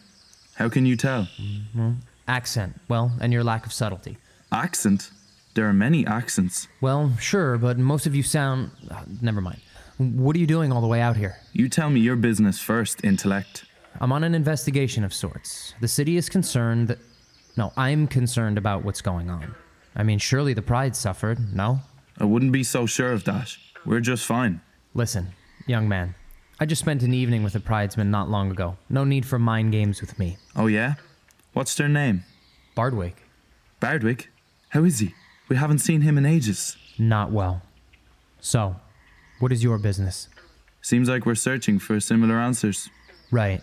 [0.54, 1.28] How can you tell?
[1.74, 1.96] Well,
[2.28, 4.16] accent, well, and your lack of subtlety.
[4.52, 5.10] Accent?
[5.54, 6.68] There are many accents.
[6.80, 8.70] Well, sure, but most of you sound.
[8.90, 9.60] Uh, never mind.
[9.98, 11.36] What are you doing all the way out here?
[11.52, 13.64] You tell me your business first, intellect.
[14.00, 15.74] I'm on an investigation of sorts.
[15.80, 16.98] The city is concerned that.
[17.56, 19.54] No, I'm concerned about what's going on.
[19.94, 21.80] I mean, surely the pride suffered, no?
[22.18, 23.56] I wouldn't be so sure of that.
[23.84, 24.60] We're just fine.
[24.94, 25.28] Listen,
[25.66, 26.14] young man.
[26.60, 28.76] I just spent an evening with a pridesman not long ago.
[28.88, 30.36] No need for mind games with me.
[30.54, 30.94] Oh, yeah?
[31.52, 32.24] What's their name?
[32.76, 33.16] Bardwick.
[33.80, 34.28] Bardwick?
[34.68, 35.14] How is he?
[35.48, 36.76] We haven't seen him in ages.
[36.98, 37.62] Not well.
[38.40, 38.76] So,
[39.40, 40.28] what is your business?
[40.80, 42.88] Seems like we're searching for similar answers.
[43.30, 43.62] Right.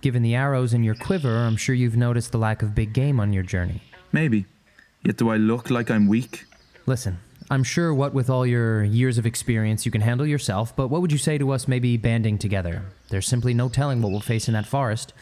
[0.00, 3.20] Given the arrows in your quiver, I'm sure you've noticed the lack of big game
[3.20, 3.82] on your journey.
[4.12, 4.46] Maybe.
[5.02, 6.44] Yet do I look like I'm weak?
[6.86, 7.18] Listen,
[7.50, 11.00] I'm sure what with all your years of experience you can handle yourself, but what
[11.00, 12.84] would you say to us maybe banding together?
[13.08, 15.14] There's simply no telling what we'll face in that forest.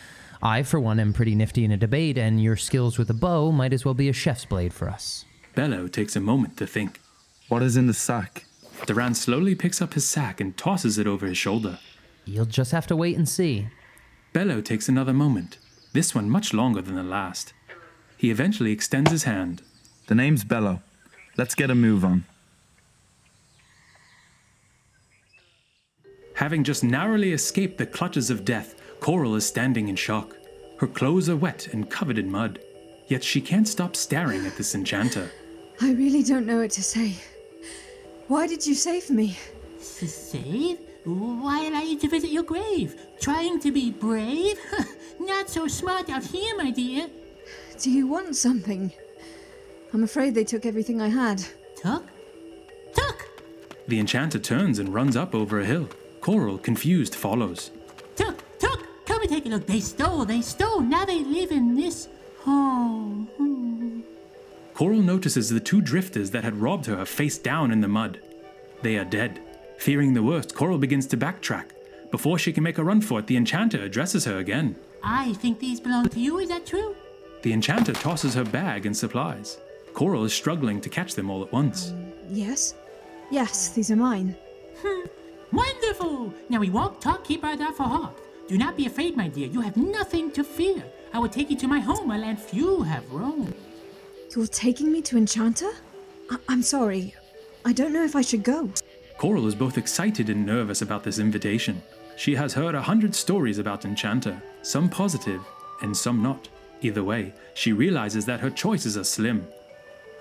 [0.43, 3.53] I, for one, am pretty nifty in a debate, and your skills with a bow
[3.53, 5.25] might as well be a chef's blade for us.
[5.55, 7.01] Bello takes a moment to think.
[7.49, 8.45] What is in the sack?
[8.87, 11.79] Durand slowly picks up his sack and tosses it over his shoulder.
[12.25, 13.69] You'll just have to wait and see.
[14.33, 15.59] Bello takes another moment,
[15.93, 17.55] this one much longer than the last.
[18.17, 19.63] He eventually extends his hand.
[20.09, 20.83] The name's Bello.
[21.37, 22.25] Let's get a move on.
[26.35, 30.37] Having just narrowly escaped the clutches of death, Coral is standing in shock.
[30.79, 32.59] Her clothes are wet and covered in mud.
[33.09, 35.31] yet she can't stop staring at this enchanter.
[35.81, 37.15] I really don't know what to say.
[38.27, 39.39] Why did you save me?
[39.79, 40.79] Save?
[41.05, 42.97] Why allow you to visit your grave?
[43.21, 44.59] Trying to be brave?
[45.21, 47.07] Not so smart out here, my dear.
[47.79, 48.93] Do you want something?
[49.97, 51.43] I'm afraid they took everything I had.
[51.77, 52.05] Took?
[53.89, 55.89] The enchanter turns and runs up over a hill.
[56.21, 57.71] Coral, confused, follows.
[58.15, 58.87] Took, took!
[59.07, 59.65] Come and take a look.
[59.65, 60.81] They stole, they stole.
[60.81, 62.09] Now they live in this
[62.41, 63.27] home.
[63.39, 64.01] Hmm.
[64.75, 68.21] Coral notices the two drifters that had robbed her are face down in the mud.
[68.83, 69.41] They are dead.
[69.79, 71.71] Fearing the worst, Coral begins to backtrack.
[72.11, 74.77] Before she can make a run for it, the enchanter addresses her again.
[75.03, 76.95] I think these belong to you, is that true?
[77.41, 79.57] The enchanter tosses her bag and supplies.
[79.97, 81.95] Coral is struggling to catch them all at once.
[82.29, 82.75] Yes?
[83.31, 84.37] Yes, these are mine.
[84.83, 85.07] Hmm.
[85.53, 86.35] Wonderful!
[86.51, 88.21] Now we won't talk, keep our eye for hawk.
[88.47, 89.49] Do not be afraid, my dear.
[89.49, 90.85] You have nothing to fear.
[91.15, 93.55] I will take you to my home, a land few have roamed.
[94.37, 95.73] You're taking me to Enchanter?
[96.31, 97.15] I- I'm sorry.
[97.65, 98.71] I don't know if I should go.
[99.17, 101.81] Coral is both excited and nervous about this invitation.
[102.19, 105.41] She has heard a hundred stories about Enchanter, some positive
[105.81, 106.49] and some not.
[106.83, 109.47] Either way, she realizes that her choices are slim.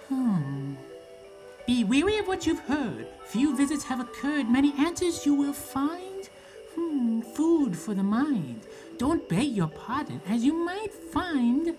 [0.09, 0.75] Hmm.
[1.65, 3.07] Be wary of what you've heard.
[3.25, 6.29] Few visits have occurred, many answers you will find.
[6.75, 8.61] Hmm, food for the mind.
[8.97, 11.75] Don't beg your pardon, as you might find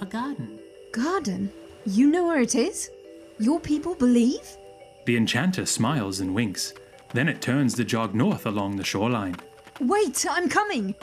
[0.00, 0.58] a garden.
[0.92, 1.52] Garden?
[1.86, 2.90] You know where it is?
[3.38, 4.56] Your people believe?
[5.04, 6.74] The enchanter smiles and winks.
[7.14, 9.36] Then it turns to jog north along the shoreline.
[9.80, 10.94] Wait, I'm coming!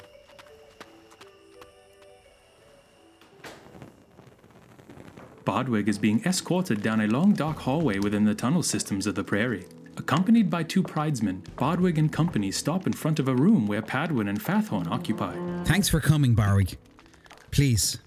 [5.45, 9.23] Bodwig is being escorted down a long dark hallway within the tunnel systems of the
[9.23, 9.67] prairie.
[9.95, 14.27] Accompanied by two pridesmen, Bodwig and company stop in front of a room where Padwin
[14.27, 15.35] and Fathorn occupy.
[15.63, 16.77] Thanks for coming, Barwig.
[17.51, 17.99] Please,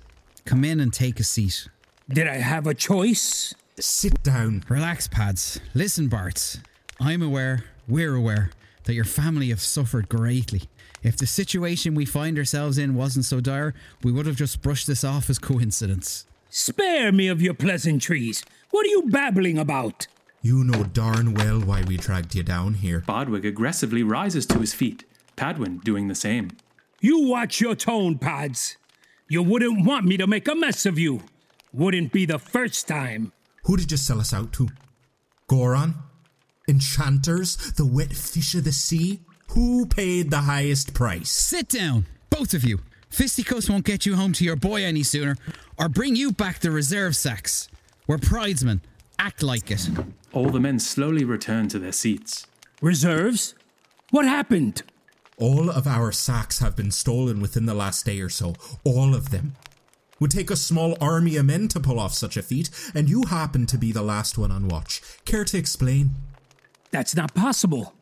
[0.44, 1.68] come in and take a seat.
[2.08, 3.54] Did I have a choice?
[3.78, 4.64] Sit down.
[4.68, 5.60] Relax, Pads.
[5.74, 6.60] Listen, Bart.
[7.00, 8.50] I'm aware, we're aware,
[8.84, 10.62] that your family have suffered greatly.
[11.04, 14.88] If the situation we find ourselves in wasn't so dire, we would have just brushed
[14.88, 16.26] this off as coincidence.
[16.50, 18.42] Spare me of your pleasantries.
[18.70, 20.06] What are you babbling about?
[20.40, 23.04] You know darn well why we dragged you down here.
[23.06, 25.04] Bodwig aggressively rises to his feet,
[25.36, 26.52] Padwin doing the same.
[27.00, 28.76] You watch your tone, Pads.
[29.28, 31.22] You wouldn't want me to make a mess of you.
[31.72, 33.32] Wouldn't be the first time.
[33.64, 34.68] Who did you sell us out to?
[35.48, 35.96] Goron?
[36.66, 37.56] Enchanters?
[37.72, 39.20] The wet fish of the sea?
[39.50, 41.30] Who paid the highest price?
[41.30, 42.80] Sit down, both of you.
[43.10, 45.36] Fisticuffs won't get you home to your boy any sooner,
[45.78, 47.68] or bring you back the reserve sacks.
[48.06, 48.82] We're pridesmen.
[49.18, 49.88] Act like it.
[50.32, 52.46] All the men slowly return to their seats.
[52.80, 53.54] Reserves?
[54.10, 54.82] What happened?
[55.36, 58.54] All of our sacks have been stolen within the last day or so.
[58.84, 59.54] All of them.
[60.20, 63.22] Would take a small army of men to pull off such a feat, and you
[63.28, 65.00] happen to be the last one on watch.
[65.24, 66.10] Care to explain?
[66.90, 67.94] That's not possible.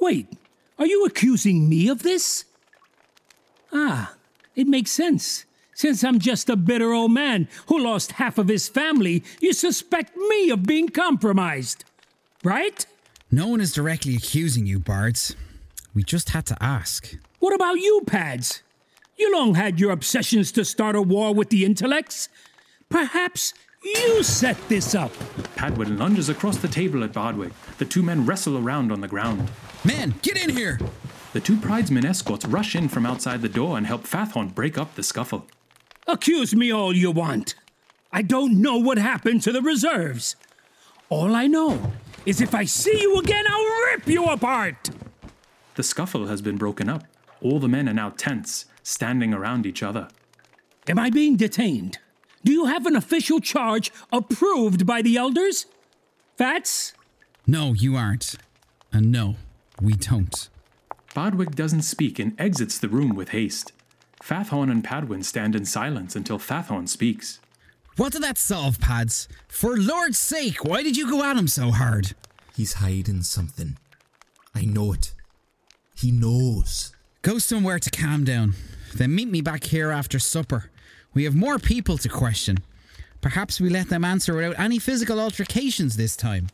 [0.00, 0.26] Wait,
[0.78, 2.44] are you accusing me of this?
[3.72, 4.14] Ah,
[4.56, 5.44] it makes sense.
[5.74, 10.16] Since I'm just a bitter old man who lost half of his family, you suspect
[10.16, 11.84] me of being compromised.
[12.44, 12.84] Right?
[13.30, 15.34] No one is directly accusing you, Bards.
[15.94, 17.16] We just had to ask.
[17.38, 18.62] What about you, Pads?
[19.16, 22.28] You long had your obsessions to start a war with the intellects.
[22.88, 23.54] Perhaps
[23.84, 25.12] you set this up.
[25.56, 27.52] Padwin lunges across the table at Bodwig.
[27.78, 29.50] The two men wrestle around on the ground.
[29.84, 30.78] Man, get in here!
[31.32, 34.94] The two pridesmen escorts rush in from outside the door and help Fathorn break up
[34.94, 35.46] the scuffle.
[36.06, 37.54] Accuse me all you want.
[38.12, 40.36] I don't know what happened to the reserves.
[41.08, 41.92] All I know
[42.26, 44.90] is if I see you again, I'll rip you apart.
[45.74, 47.04] The scuffle has been broken up.
[47.40, 50.08] All the men are now tense, standing around each other.
[50.88, 51.98] Am I being detained?
[52.44, 55.66] Do you have an official charge approved by the elders?
[56.36, 56.92] Fats?
[57.46, 58.36] No, you aren't.
[58.92, 59.36] And no,
[59.80, 60.48] we don't.
[61.14, 63.72] Bodwig doesn't speak and exits the room with haste.
[64.22, 67.40] Fathorn and Padwin stand in silence until Fathorn speaks.
[67.96, 69.26] What did that solve, Pads?
[69.48, 72.14] For Lord's sake, why did you go at him so hard?
[72.54, 73.78] He's hiding something.
[74.54, 75.12] I know it.
[75.96, 76.92] He knows.
[77.22, 78.54] Go somewhere to calm down.
[78.94, 80.70] Then meet me back here after supper.
[81.12, 82.58] We have more people to question.
[83.20, 86.46] Perhaps we let them answer without any physical altercations this time.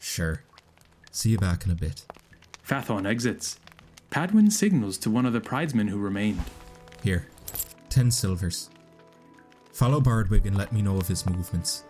[0.00, 0.42] Sure.
[1.10, 2.06] See you back in a bit.
[2.62, 3.58] Fathorn exits.
[4.10, 6.44] Padwin signals to one of the pridesmen who remained.
[7.02, 7.26] Here,
[7.88, 8.70] ten silvers.
[9.72, 11.84] Follow Bardwig and let me know of his movements.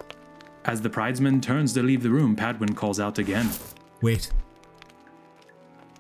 [0.65, 3.49] As the pridesman turns to leave the room, Padwin calls out again.
[4.03, 4.31] Wait.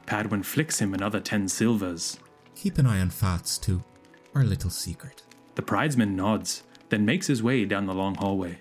[0.06, 2.18] Padwin flicks him another ten silvers.
[2.56, 3.82] Keep an eye on Fats, too.
[4.34, 5.22] Our little secret.
[5.54, 6.62] The pridesman nods.
[6.88, 8.58] then makes his way down the long hallway.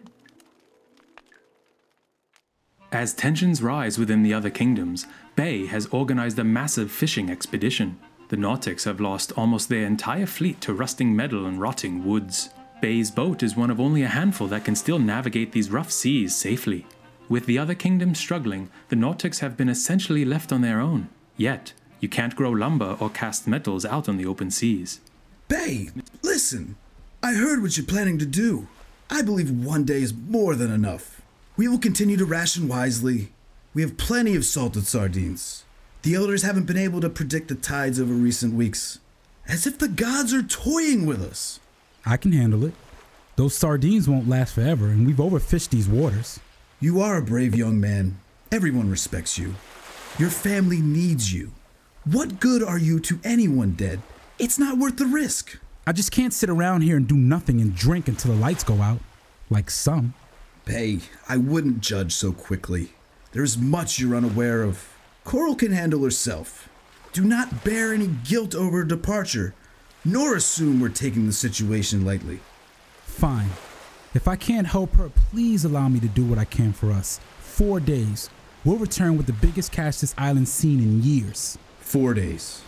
[2.91, 7.99] As tensions rise within the other kingdoms, Bay has organized a massive fishing expedition.
[8.29, 12.49] The Nautics have lost almost their entire fleet to rusting metal and rotting woods.
[12.81, 16.35] Bay's boat is one of only a handful that can still navigate these rough seas
[16.35, 16.85] safely.
[17.29, 21.09] With the other kingdoms struggling, the Nautics have been essentially left on their own.
[21.37, 25.01] Yet, you can't grow lumber or cast metals out on the open seas.
[25.47, 25.89] Bay,
[26.21, 26.75] listen.
[27.21, 28.67] I heard what you're planning to do.
[29.09, 31.21] I believe one day is more than enough.
[31.57, 33.29] We will continue to ration wisely.
[33.73, 35.64] We have plenty of salted sardines.
[36.05, 38.99] The elders haven't been able to predict the tides over recent weeks.
[39.47, 41.59] As if the gods are toying with us.
[42.05, 42.75] I can handle it.
[43.37, 46.39] Those sardines won't last forever, and we've overfished these waters.
[46.79, 48.19] You are a brave young man.
[48.51, 49.55] Everyone respects you.
[50.19, 51.53] Your family needs you.
[52.03, 53.99] What good are you to anyone dead?
[54.37, 55.57] It's not worth the risk.
[55.87, 58.79] I just can't sit around here and do nothing and drink until the lights go
[58.79, 58.99] out,
[59.49, 60.13] like some.
[60.65, 62.89] Bay, I wouldn't judge so quickly.
[63.31, 64.94] There's much you're unaware of.
[65.25, 66.69] Coral can handle herself.
[67.11, 69.55] Do not bear any guilt over her departure,
[70.05, 72.41] nor assume we're taking the situation lightly.
[73.03, 73.49] Fine.
[74.13, 77.19] If I can't help her, please allow me to do what I can for us.
[77.39, 78.29] Four days.
[78.63, 81.57] We'll return with the biggest cash this island's seen in years.
[81.79, 82.61] Four days.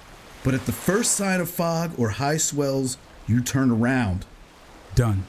[0.43, 2.97] But at the first sign of fog or high swells,
[3.28, 4.26] you turn around.
[4.95, 5.26] Done.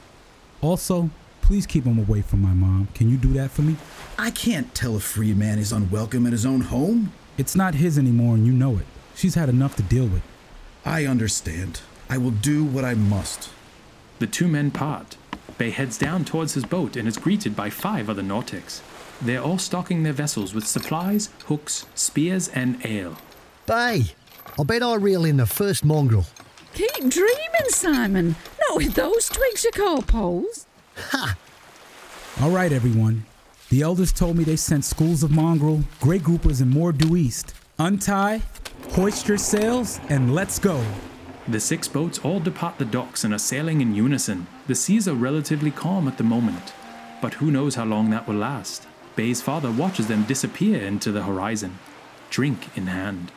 [0.61, 1.11] Also,
[1.41, 2.87] please keep him away from my mom.
[2.95, 3.75] Can you do that for me?
[4.17, 7.11] I can't tell a free man is unwelcome at his own home.
[7.39, 8.85] It's not his anymore, and you know it.
[9.15, 10.21] She's had enough to deal with.
[10.83, 11.79] I understand.
[12.09, 13.47] I will do what I must.
[14.19, 15.15] The two men part.
[15.57, 18.81] Bay heads down towards his boat and is greeted by five other Nautics.
[19.21, 23.15] They're all stocking their vessels with supplies, hooks, spears, and ale.
[23.65, 24.03] Bay,
[24.59, 26.25] I bet I reel in the first mongrel.
[26.73, 28.35] Keep dreaming, Simon.
[28.67, 30.65] Not with those twigs you call poles.
[30.97, 31.37] Ha!
[32.41, 33.23] All right, everyone.
[33.69, 37.53] The elders told me they sent schools of mongrel, grey groupers, and more due east.
[37.77, 38.41] Untie,
[38.93, 40.83] hoist your sails, and let's go.
[41.47, 44.47] The six boats all depart the docks and are sailing in unison.
[44.65, 46.73] The seas are relatively calm at the moment,
[47.21, 48.87] but who knows how long that will last.
[49.15, 51.77] Bay's father watches them disappear into the horizon,
[52.31, 53.31] drink in hand.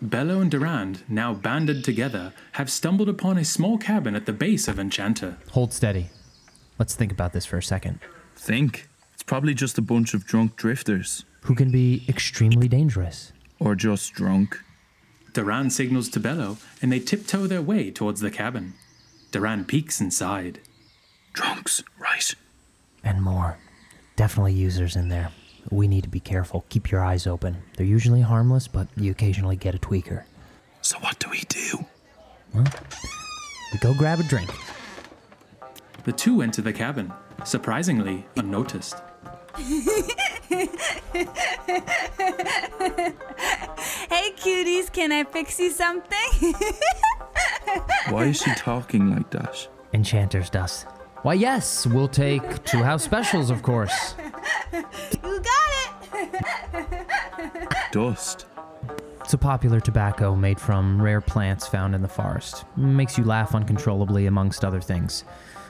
[0.00, 4.68] Bello and Durand, now banded together, have stumbled upon a small cabin at the base
[4.68, 5.36] of Enchanter.
[5.50, 6.10] Hold steady.
[6.78, 8.00] Let's think about this for a second.
[8.36, 8.88] Think?
[9.14, 11.24] It's probably just a bunch of drunk drifters.
[11.42, 13.32] Who can be extremely dangerous.
[13.58, 14.58] Or just drunk.
[15.32, 18.74] Durand signals to Bello, and they tiptoe their way towards the cabin.
[19.32, 20.60] Durand peeks inside.
[21.32, 22.34] Drunks, right?
[23.02, 23.58] And more.
[24.16, 25.30] Definitely users in there.
[25.70, 26.64] We need to be careful.
[26.68, 27.62] Keep your eyes open.
[27.76, 30.24] They're usually harmless, but you occasionally get a tweaker.
[30.80, 31.84] So what do we do?
[32.54, 32.66] Well,
[33.72, 34.50] we go grab a drink.
[36.08, 37.12] The two enter the cabin,
[37.44, 38.96] surprisingly unnoticed.
[39.58, 40.70] hey,
[44.38, 46.54] cuties, can I fix you something?
[48.08, 49.68] Why is she talking like that?
[49.92, 50.86] Enchanter's dust.
[51.24, 54.14] Why, yes, we'll take two house specials, of course.
[54.72, 56.24] you got
[56.72, 57.68] it!
[57.92, 58.46] Dust.
[59.20, 62.64] It's a popular tobacco made from rare plants found in the forest.
[62.78, 65.24] Makes you laugh uncontrollably, amongst other things.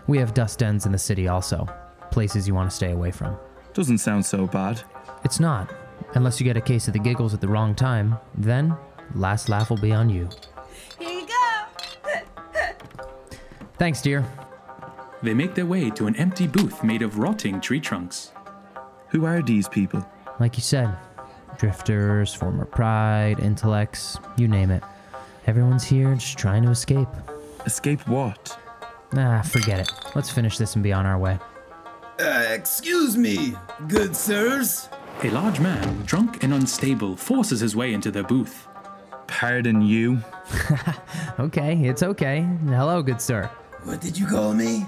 [0.09, 1.69] We have dust dens in the city also,
[2.11, 3.37] places you want to stay away from.
[3.75, 4.83] Doesn't sound so bad.
[5.23, 5.71] It's not,
[6.15, 8.19] unless you get a case of the giggles at the wrong time.
[8.35, 8.75] Then,
[9.15, 10.31] last laugh will be on you.
[10.99, 12.17] Here you go!
[13.79, 14.25] Thanks, dear.
[15.23, 18.33] They make their way to an empty booth made of rotting tree trunks.
[19.09, 20.09] Who are these people?
[20.41, 20.97] Like you said,
[21.59, 24.83] drifters, former pride, intellects, you name it.
[25.47, 27.09] Everyone's here just trying to escape.
[27.67, 28.59] Escape what?
[29.17, 29.91] Ah, forget it.
[30.15, 31.39] Let's finish this and be on our way.
[32.21, 33.55] Uh, excuse me,
[33.87, 34.89] good sirs.
[35.23, 38.67] A large man, drunk and unstable, forces his way into their booth.
[39.27, 40.19] Pardon you?
[41.39, 42.47] okay, it's okay.
[42.67, 43.51] Hello, good sir.
[43.85, 44.87] What did you call me?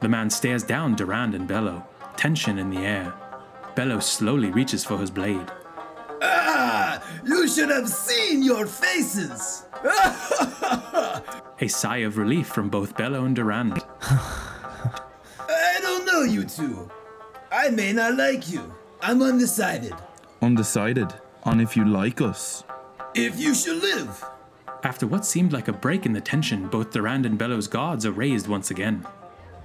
[0.00, 1.86] The man stares down Durand and Bello,
[2.16, 3.12] tension in the air.
[3.74, 5.50] Bello slowly reaches for his blade.
[6.22, 7.02] Ah!
[7.24, 9.64] You should have seen your faces!
[11.64, 13.82] A sigh of relief from both Bello and Durand.
[14.02, 16.90] I don't know you two.
[17.50, 18.70] I may not like you.
[19.00, 19.94] I'm undecided.
[20.42, 22.64] Undecided on if you like us.
[23.14, 24.22] If you should live.
[24.82, 28.12] After what seemed like a break in the tension, both Durand and Bello's guards are
[28.12, 29.06] raised once again.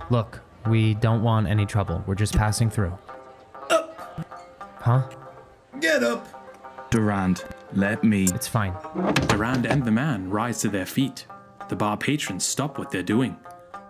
[0.10, 0.40] Look,
[0.70, 2.02] we don't want any trouble.
[2.08, 2.98] We're just passing through.
[3.70, 4.26] Up.
[4.80, 5.10] Huh?
[5.82, 6.26] Get up.
[6.92, 7.44] Durand,
[7.74, 8.24] let me.
[8.34, 8.74] It's fine.
[9.28, 11.26] Durand and the man rise to their feet.
[11.70, 13.38] The bar patrons stop what they're doing.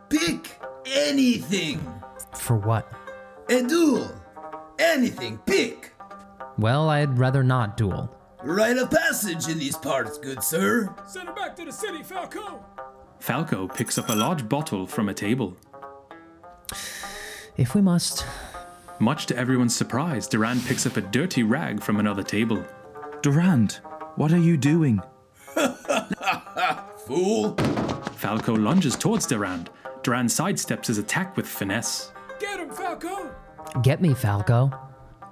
[0.09, 1.81] Pick anything.
[2.35, 2.91] For what?
[3.49, 4.11] A duel.
[4.77, 5.37] Anything.
[5.39, 5.93] Pick.
[6.57, 8.15] Well, I'd rather not duel.
[8.43, 10.93] Rite of passage in these parts, good sir.
[11.07, 12.63] Send him back to the city, Falco.
[13.19, 15.57] Falco picks up a large bottle from a table.
[17.57, 18.25] If we must.
[18.99, 22.63] Much to everyone's surprise, Durand picks up a dirty rag from another table.
[23.21, 23.79] Durand,
[24.15, 25.01] what are you doing?
[27.09, 27.55] Fool.
[28.17, 29.71] Falco lunges towards Durand.
[30.03, 32.11] Durand sidesteps his attack with finesse.
[32.39, 33.33] Get him, Falco.
[33.81, 34.71] Get me, Falco.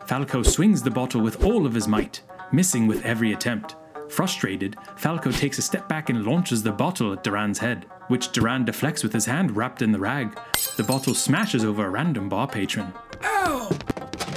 [0.07, 3.75] Falco swings the bottle with all of his might, missing with every attempt.
[4.09, 8.65] Frustrated, Falco takes a step back and launches the bottle at Durand's head, which Durand
[8.65, 10.35] deflects with his hand wrapped in the rag.
[10.77, 12.91] The bottle smashes over a random bar patron.
[13.23, 13.69] Ow!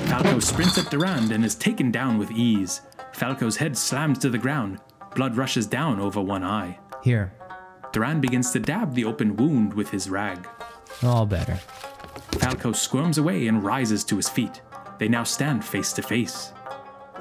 [0.08, 2.82] Falco sprints at Durand and is taken down with ease.
[3.14, 4.78] Falco's head slams to the ground.
[5.14, 6.78] Blood rushes down over one eye.
[7.02, 7.32] Here.
[7.92, 10.46] Durand begins to dab the open wound with his rag.
[11.02, 11.56] All better.
[12.38, 14.62] Falco squirms away and rises to his feet.
[14.98, 16.52] They now stand face to face.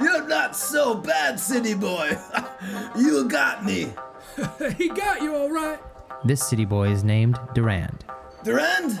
[0.00, 2.16] You're not so bad, city boy.
[2.96, 3.92] you got me.
[4.76, 5.80] he got you all right.
[6.24, 8.04] This city boy is named Durand.
[8.44, 9.00] Durand,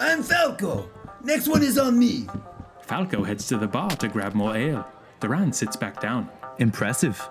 [0.00, 0.88] I'm Falco.
[1.22, 2.26] Next one is on me.
[2.82, 4.86] Falco heads to the bar to grab more ale.
[5.20, 6.28] Durand sits back down.
[6.58, 7.28] Impressive.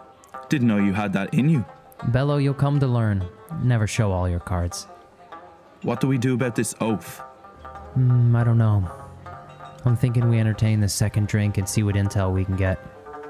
[0.50, 1.66] Didn't know you had that in you.
[2.10, 3.28] Bello, you'll come to learn.
[3.64, 4.88] Never show all your cards.
[5.82, 7.20] What do we do about this oath?
[7.94, 8.90] Hmm, I don't know.
[9.86, 12.80] I'm thinking we entertain the second drink and see what intel we can get.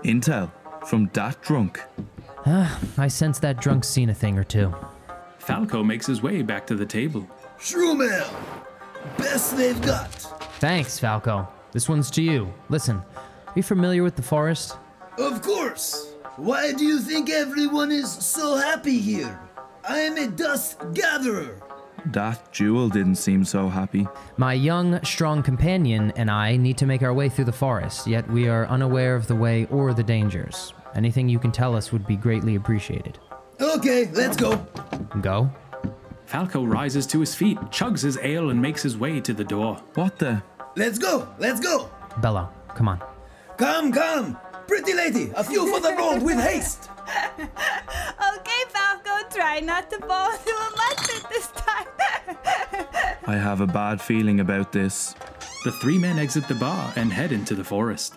[0.04, 0.52] Intel?
[0.86, 1.82] From that drunk?
[2.46, 4.74] Ah, I sense that drunk's seen a thing or two.
[5.40, 7.28] Falco makes his way back to the table.
[7.60, 8.28] Shrumel,
[9.18, 10.12] best they've got.
[10.60, 11.48] Thanks, Falco.
[11.72, 12.54] This one's to you.
[12.70, 14.78] Listen, are you familiar with the forest?
[15.18, 16.14] Of course.
[16.36, 19.40] Why do you think everyone is so happy here?
[19.88, 21.62] I am a dust gatherer.
[22.08, 24.08] That jewel didn't seem so happy.
[24.38, 28.30] My young, strong companion and I need to make our way through the forest, yet
[28.30, 30.74] we are unaware of the way or the dangers.
[30.94, 33.18] Anything you can tell us would be greatly appreciated.
[33.60, 34.58] Okay, let's go.
[35.22, 35.50] Go?
[36.26, 39.82] Falco rises to his feet, chugs his ale, and makes his way to the door.
[39.94, 40.44] What the?
[40.76, 41.90] Let's go, let's go.
[42.22, 43.02] Bello, come on.
[43.58, 44.38] Come, come.
[44.68, 46.90] Pretty lady, a few for the road with haste.
[47.40, 51.88] okay, Falco, try not to fall into a mud pit this time.
[53.28, 55.16] I have a bad feeling about this.
[55.64, 58.16] The three men exit the bar and head into the forest.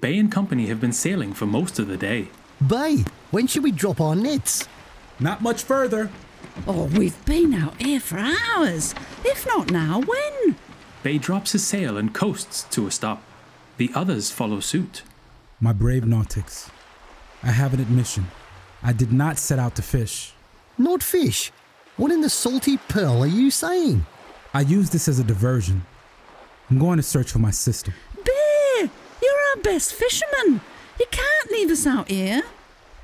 [0.00, 2.28] Bay and company have been sailing for most of the day.
[2.66, 4.66] Bay, when should we drop our nets?
[5.18, 6.10] Not much further.
[6.66, 8.94] Oh, we've been out here for hours.
[9.24, 10.56] If not now, when?
[11.02, 13.22] Bay drops his sail and coasts to a stop.
[13.80, 15.04] The others follow suit.
[15.58, 16.70] My brave nautics,
[17.42, 18.26] I have an admission.
[18.82, 20.34] I did not set out to fish.
[20.76, 21.50] Not fish?
[21.96, 24.04] What in the salty pearl are you saying?
[24.52, 25.86] I use this as a diversion.
[26.68, 27.94] I'm going to search for my sister.
[28.22, 28.90] Bear,
[29.22, 30.60] you're our best fisherman.
[30.98, 32.42] You can't leave us out here.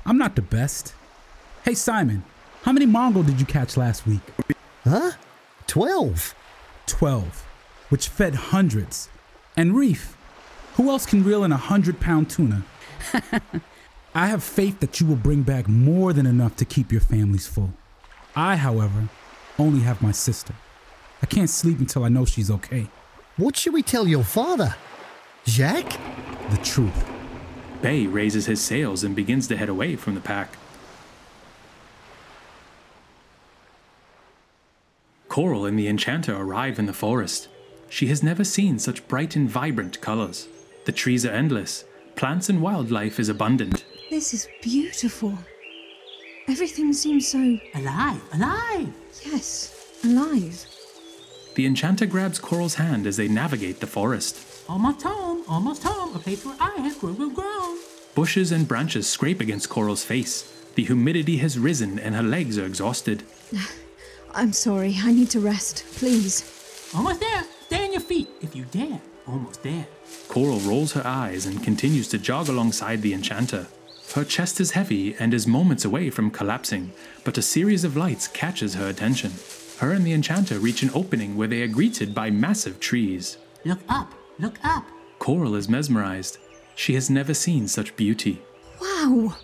[0.05, 0.93] I'm not the best.
[1.65, 2.23] Hey, Simon,
[2.61, 4.21] how many mongrel did you catch last week?
[4.83, 5.13] Huh?
[5.65, 6.35] Twelve.
[6.85, 7.47] Twelve,
[7.89, 9.09] which fed hundreds.
[9.55, 10.15] And Reef,
[10.77, 12.63] who else can reel in a hundred pound tuna?
[14.15, 17.47] I have faith that you will bring back more than enough to keep your families
[17.47, 17.73] full.
[18.35, 19.09] I, however,
[19.57, 20.53] only have my sister.
[21.21, 22.87] I can't sleep until I know she's okay.
[23.37, 24.75] What should we tell your father?
[25.45, 25.99] Jack?
[26.51, 27.05] The truth.
[27.81, 30.57] Bay raises his sails and begins to head away from the pack.
[35.27, 37.47] Coral and the Enchanter arrive in the forest.
[37.89, 40.47] She has never seen such bright and vibrant colors.
[40.87, 41.83] The trees are endless,
[42.15, 43.83] plants and wildlife is abundant.
[44.09, 45.37] This is beautiful.
[46.47, 47.59] Everything seems so.
[47.75, 48.87] Alive, alive!
[49.25, 50.65] Yes, alive.
[51.55, 54.63] The Enchanter grabs Coral's hand as they navigate the forest.
[54.69, 57.79] Almost home, almost home, a place where I have grown, grown, grown.
[58.15, 60.49] Bushes and branches scrape against Coral's face.
[60.75, 63.23] The humidity has risen and her legs are exhausted.
[64.33, 65.83] I'm sorry, I need to rest.
[65.95, 66.89] Please.
[66.95, 67.43] Almost there.
[67.65, 69.01] Stay on your feet if you dare.
[69.27, 69.87] Almost there.
[70.29, 73.67] Coral rolls her eyes and continues to jog alongside the Enchanter.
[74.15, 76.91] Her chest is heavy and is moments away from collapsing,
[77.25, 79.33] but a series of lights catches her attention.
[79.79, 83.37] Her and the Enchanter reach an opening where they are greeted by massive trees.
[83.65, 84.85] Look up, look up.
[85.19, 86.37] Coral is mesmerized.
[86.75, 88.41] She has never seen such beauty.
[88.81, 89.35] Wow!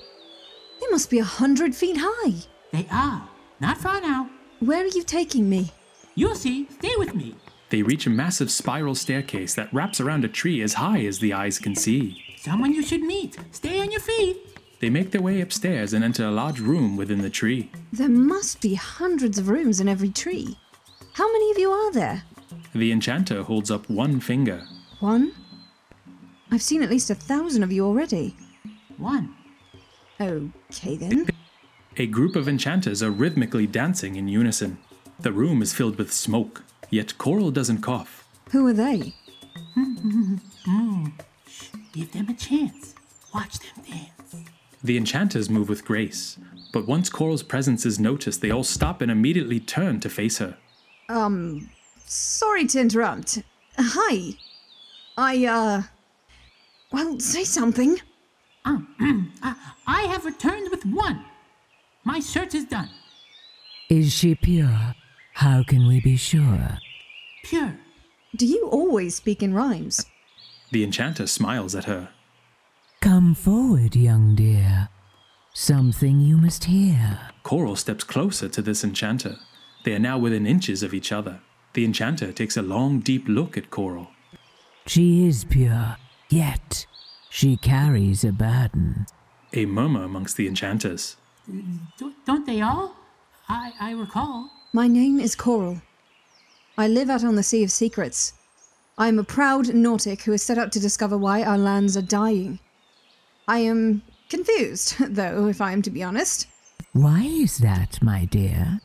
[0.80, 2.35] They must be a hundred feet high.
[2.72, 3.27] They are.
[3.60, 4.30] Not far now.
[4.60, 5.72] Where are you taking me?
[6.15, 6.68] You'll see.
[6.80, 7.35] Stay with me.
[7.73, 11.33] They reach a massive spiral staircase that wraps around a tree as high as the
[11.33, 12.23] eyes can see.
[12.37, 13.35] Someone you should meet.
[13.51, 14.37] Stay on your feet.
[14.79, 17.71] They make their way upstairs and enter a large room within the tree.
[17.91, 20.55] There must be hundreds of rooms in every tree.
[21.13, 22.21] How many of you are there?
[22.75, 24.67] The enchanter holds up one finger.
[24.99, 25.33] One?
[26.51, 28.35] I've seen at least a thousand of you already.
[28.97, 29.33] One.
[30.21, 31.27] Okay then.
[31.97, 34.77] A group of enchanters are rhythmically dancing in unison.
[35.19, 36.63] The room is filled with smoke,
[36.93, 38.27] yet Coral doesn't cough.
[38.51, 39.13] Who are they?
[39.75, 41.11] Mm,
[41.47, 42.93] shh, Give them a chance.
[43.33, 44.35] Watch them dance.
[44.83, 46.37] The enchanters move with grace,
[46.71, 50.55] but once Coral's presence is noticed, they all stop and immediately turn to face her.
[51.09, 51.69] Um,
[52.05, 53.41] sorry to interrupt.
[53.77, 54.35] Hi.
[55.17, 55.81] I, uh.
[56.91, 57.97] Well, say something.
[58.65, 59.55] Um, I,
[59.87, 61.25] I have returned with one.
[62.03, 62.89] My search is done.
[63.89, 64.95] Is she pure?
[65.34, 66.80] How can we be sure?
[67.43, 67.76] Pure.
[68.35, 70.05] Do you always speak in rhymes?
[70.72, 72.10] The enchanter smiles at her.
[73.01, 74.89] Come forward, young dear.
[75.53, 77.19] Something you must hear.
[77.43, 79.38] Coral steps closer to this enchanter.
[79.84, 81.41] They are now within inches of each other.
[81.73, 84.07] The enchanter takes a long, deep look at Coral.
[84.88, 85.97] She is pure,
[86.30, 86.85] yet
[87.30, 89.05] she carries a burden.
[89.53, 91.18] A murmur amongst the enchanters.
[91.97, 92.95] Do, don't they all?
[93.49, 94.49] I, I recall.
[94.75, 95.83] My name is Coral.
[96.79, 98.33] I live out on the Sea of Secrets.
[98.97, 102.01] I am a proud Nautic who has set out to discover why our lands are
[102.01, 102.57] dying.
[103.47, 106.47] I am confused, though, if I am to be honest.
[106.91, 108.81] Why is that, my dear?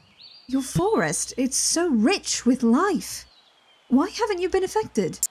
[0.47, 3.25] Your forest, it's so rich with life.
[3.89, 5.27] Why haven't you been affected?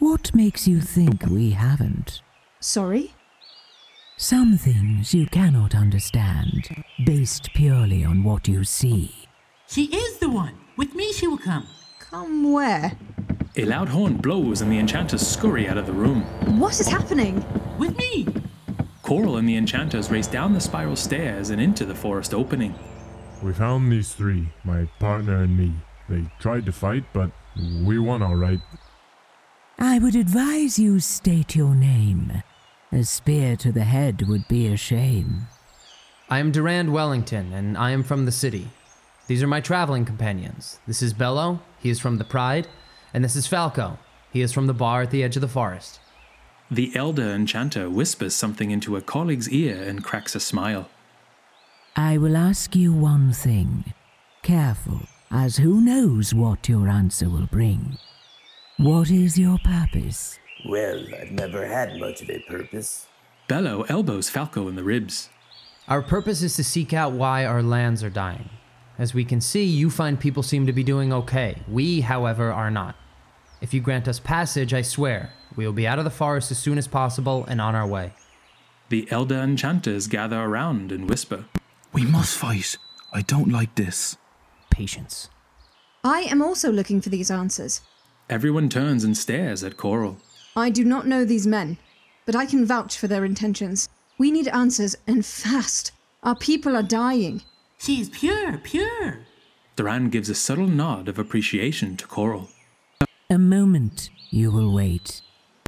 [0.00, 2.20] What makes you think we haven't?
[2.58, 3.14] Sorry?
[4.16, 9.23] Some things you cannot understand, based purely on what you see.
[9.74, 10.56] She is the one.
[10.76, 11.66] With me, she will come.
[11.98, 12.92] Come where?
[13.56, 16.22] A loud horn blows and the enchanters scurry out of the room.
[16.60, 17.44] What is happening?
[17.76, 18.28] With me!
[19.02, 22.72] Coral and the enchanters race down the spiral stairs and into the forest opening.
[23.42, 25.72] We found these three, my partner and me.
[26.08, 27.32] They tried to fight, but
[27.82, 28.60] we won all right.
[29.80, 32.44] I would advise you state your name.
[32.92, 35.48] A spear to the head would be a shame.
[36.30, 38.68] I am Durand Wellington, and I am from the city.
[39.26, 40.80] These are my traveling companions.
[40.86, 42.68] This is Bello, he is from the Pride,
[43.14, 43.98] and this is Falco,
[44.30, 45.98] he is from the bar at the edge of the forest.
[46.70, 50.90] The elder enchanter whispers something into a colleague's ear and cracks a smile.
[51.96, 53.94] I will ask you one thing.
[54.42, 57.96] Careful, as who knows what your answer will bring.
[58.76, 60.38] What is your purpose?
[60.66, 63.06] Well, I've never had much of a purpose.
[63.48, 65.30] Bello elbows Falco in the ribs.
[65.86, 68.50] Our purpose is to seek out why our lands are dying.
[68.98, 71.62] As we can see, you find people seem to be doing okay.
[71.68, 72.94] We, however, are not.
[73.60, 76.58] If you grant us passage, I swear, we will be out of the forest as
[76.58, 78.12] soon as possible and on our way.
[78.90, 81.46] The elder enchanters gather around and whisper.
[81.92, 82.76] We must fight.
[83.12, 84.16] I don't like this.
[84.70, 85.28] Patience.
[86.04, 87.80] I am also looking for these answers.
[88.28, 90.18] Everyone turns and stares at Coral.
[90.54, 91.78] I do not know these men,
[92.26, 93.88] but I can vouch for their intentions.
[94.18, 95.92] We need answers, and fast.
[96.22, 97.42] Our people are dying.
[97.84, 99.18] She is pure, pure.
[99.76, 102.48] Durand gives a subtle nod of appreciation to Coral.
[103.28, 105.20] A moment, you will wait.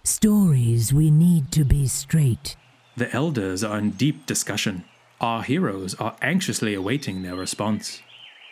[0.03, 2.57] Stories we need to be straight.
[2.97, 4.85] The elders are in deep discussion.
[5.21, 8.01] Our heroes are anxiously awaiting their response.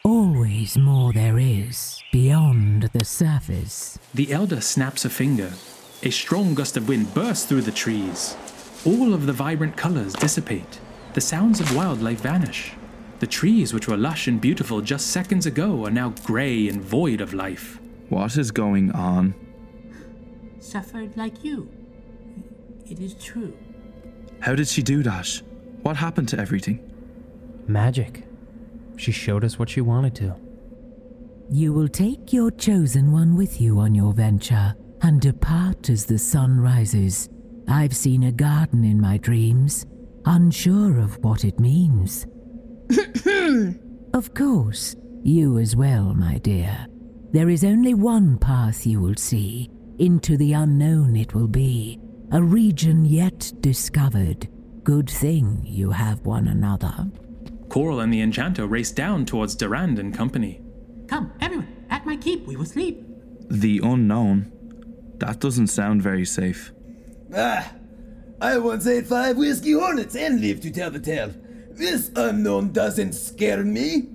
[0.04, 3.98] Always more there is beyond the surface.
[4.12, 5.54] The elder snaps a finger.
[6.02, 8.36] A strong gust of wind bursts through the trees.
[8.84, 10.80] All of the vibrant colors dissipate.
[11.14, 12.74] The sounds of wildlife vanish.
[13.24, 17.22] The trees, which were lush and beautiful just seconds ago, are now gray and void
[17.22, 17.80] of life.
[18.10, 19.34] What is going on?
[20.60, 21.70] Suffered like you.
[22.84, 23.56] It is true.
[24.40, 25.40] How did she do that?
[25.80, 26.80] What happened to everything?
[27.66, 28.24] Magic.
[28.98, 30.36] She showed us what she wanted to.
[31.48, 36.18] You will take your chosen one with you on your venture and depart as the
[36.18, 37.30] sun rises.
[37.68, 39.86] I've seen a garden in my dreams,
[40.26, 42.26] unsure of what it means.
[44.14, 46.86] of course, you as well, my dear.
[47.32, 49.70] There is only one path you will see.
[49.98, 51.98] Into the unknown it will be.
[52.32, 54.48] A region yet discovered.
[54.82, 57.10] Good thing you have one another.
[57.68, 60.60] Coral and the enchanter race down towards Durand and company.
[61.06, 63.02] Come, everyone, at my keep, we will sleep.
[63.50, 64.52] The unknown?
[65.18, 66.72] That doesn't sound very safe.
[67.34, 67.72] Ah,
[68.40, 71.32] I once ate five whiskey hornets and lived to tell the tale.
[71.74, 74.08] This unknown doesn't scare me.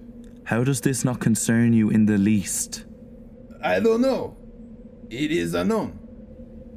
[0.46, 2.86] How does this not concern you in the least?
[3.62, 4.38] I don't know.
[5.10, 6.00] It is unknown.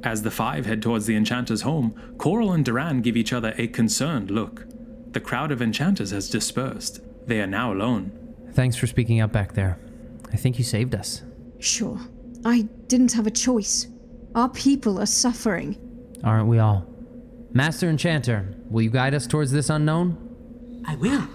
[0.03, 3.67] As the five head towards the enchanter's home, Coral and Durand give each other a
[3.67, 4.65] concerned look.
[5.13, 6.99] The crowd of enchanters has dispersed.
[7.27, 8.11] They are now alone.
[8.51, 9.79] Thanks for speaking up back there.
[10.33, 11.21] I think you saved us.
[11.59, 11.97] Sure.
[12.43, 13.87] I didn't have a choice.
[14.35, 15.77] Our people are suffering.
[16.23, 16.85] Aren't we all?
[17.53, 20.22] Master Enchanter, will you guide us towards this unknown?
[20.85, 21.27] I will.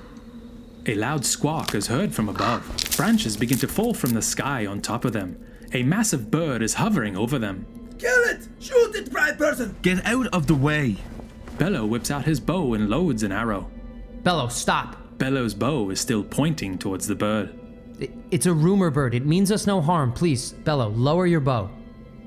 [0.87, 2.63] A loud squawk is heard from above.
[2.97, 5.39] Branches begin to fall from the sky on top of them.
[5.73, 7.67] A massive bird is hovering over them.
[7.99, 8.49] Kill it!
[8.61, 9.77] Shoot it, pride person!
[9.83, 10.97] Get out of the way!
[11.59, 13.71] Bello whips out his bow and loads an arrow.
[14.23, 14.97] Bello, stop!
[15.19, 17.59] Bello's bow is still pointing towards the bird.
[18.01, 19.15] I- It's a rumor bird.
[19.15, 20.13] It means us no harm.
[20.13, 21.71] Please, Bello, lower your bow.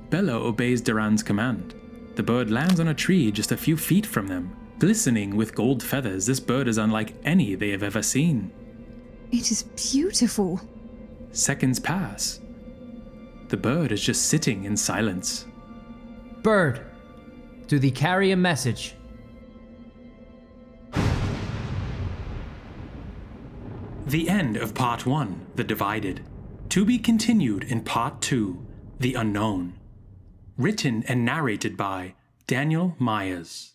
[0.09, 1.73] Bello obeys Durand's command.
[2.15, 4.53] The bird lands on a tree just a few feet from them.
[4.81, 8.51] Glistening with gold feathers, this bird is unlike any they have ever seen.
[9.31, 10.59] It is beautiful.
[11.31, 12.41] Seconds pass.
[13.49, 15.45] The bird is just sitting in silence.
[16.41, 16.83] Bird,
[17.67, 18.95] do thee carry a message?
[24.07, 26.21] The end of Part 1, The Divided.
[26.69, 28.65] To be continued in Part 2,
[28.99, 29.79] The Unknown.
[30.57, 32.15] Written and narrated by
[32.47, 33.70] Daniel Myers.